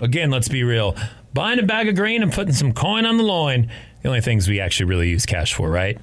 [0.00, 0.94] Again, let's be real.
[1.32, 3.70] Buying a bag of grain and putting some coin on the loin.
[4.02, 5.98] The only things we actually really use cash for, right?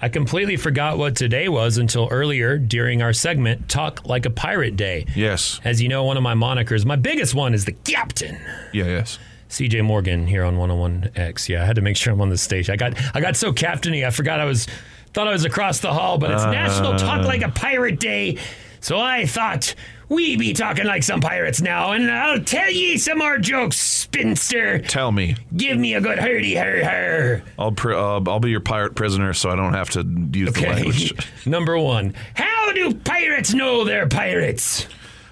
[0.00, 4.76] I completely forgot what today was until earlier during our segment, Talk Like a Pirate
[4.76, 5.06] Day.
[5.14, 5.58] Yes.
[5.64, 8.38] As you know, one of my monikers, my biggest one is the Captain.
[8.72, 9.18] Yeah, yes.
[9.48, 11.48] CJ Morgan here on 101X.
[11.48, 12.72] Yeah, I had to make sure I'm on the station.
[12.72, 14.66] I got I got so captainy, I forgot I was
[15.14, 18.38] thought I was across the hall, but it's National Talk Like a Pirate Day.
[18.80, 19.74] So I thought
[20.08, 24.78] we be talking like some pirates now, and I'll tell ye some more jokes, spinster.
[24.78, 25.34] Tell me.
[25.56, 27.42] Give me a good hurdy her her.
[27.58, 30.02] I'll pr- uh, I'll be your pirate prisoner, so I don't have to
[30.32, 31.14] use the language.
[31.46, 32.14] Number one.
[32.34, 34.86] How do pirates know they're pirates?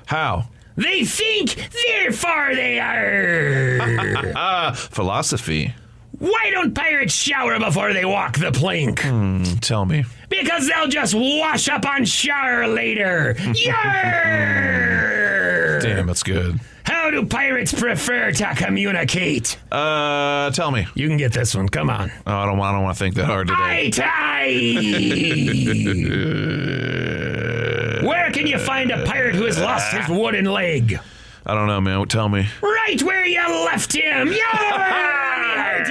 [0.06, 0.48] How?
[0.76, 4.74] They think they're far they are.
[4.74, 5.72] Philosophy.
[6.18, 9.00] Why don't pirates shower before they walk the plank?
[9.02, 10.04] Hmm, tell me.
[10.40, 13.34] Because they'll just wash up on shower later.
[13.38, 15.14] Yarr!
[15.82, 16.60] Damn, that's good.
[16.84, 19.58] How do pirates prefer to communicate?
[19.72, 20.86] Uh, tell me.
[20.94, 21.68] You can get this one.
[21.68, 22.10] Come on.
[22.26, 22.60] Oh, I don't.
[22.60, 23.90] I don't want to think that hard today.
[23.96, 24.50] Aye,
[28.06, 30.98] Where can you find a pirate who has lost his wooden leg?
[31.46, 32.06] I don't know, man.
[32.06, 32.46] Tell me.
[32.62, 34.28] Right where you left him.
[34.28, 35.84] Yarr!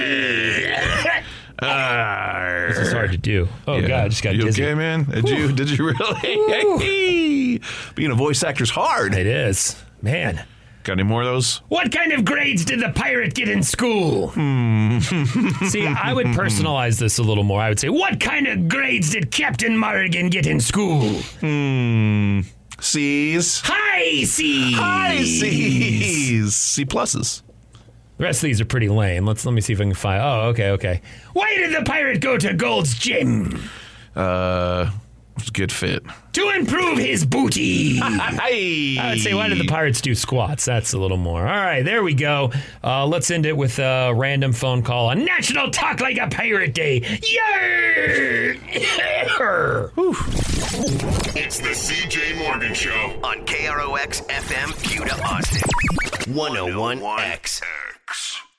[2.68, 3.48] This is hard to do.
[3.66, 3.88] Oh Yeah.
[3.88, 4.62] God, I just got you dizzy.
[4.64, 5.04] okay, man?
[5.04, 5.52] Did you?
[5.52, 7.60] Did you really?
[7.94, 9.14] Being a voice actor's hard.
[9.14, 10.44] It is, man.
[10.82, 11.62] Got any more of those?
[11.68, 14.28] What kind of grades did the pirate get in school?
[14.28, 14.98] Hmm.
[15.68, 17.58] See, I would personalize this a little more.
[17.62, 21.08] I would say, what kind of grades did Captain Morgan get in school?
[21.40, 22.40] Hmm.
[22.80, 23.62] C's.
[23.64, 24.74] High C's.
[24.76, 26.54] High C's.
[26.54, 27.40] C pluses.
[28.16, 29.26] The rest of these are pretty lame.
[29.26, 30.22] Let's let me see if I can find.
[30.22, 31.00] Oh, okay, okay.
[31.32, 33.60] Why did the pirate go to Gold's Gym?
[34.14, 34.88] Uh,
[35.36, 36.04] it's a good fit.
[36.34, 37.96] To improve his booty.
[37.96, 38.96] Hey.
[38.98, 40.64] I would say, why did the pirates do squats?
[40.64, 41.40] That's a little more.
[41.40, 42.52] All right, there we go.
[42.84, 46.72] Uh, let's end it with a random phone call on National Talk Like a Pirate
[46.72, 47.00] Day.
[47.00, 48.60] Yay!
[51.36, 55.62] It's the CJ Morgan Show on KROX FM, Buda, Austin.
[56.32, 57.60] 101X.
[58.08, 58.53] X.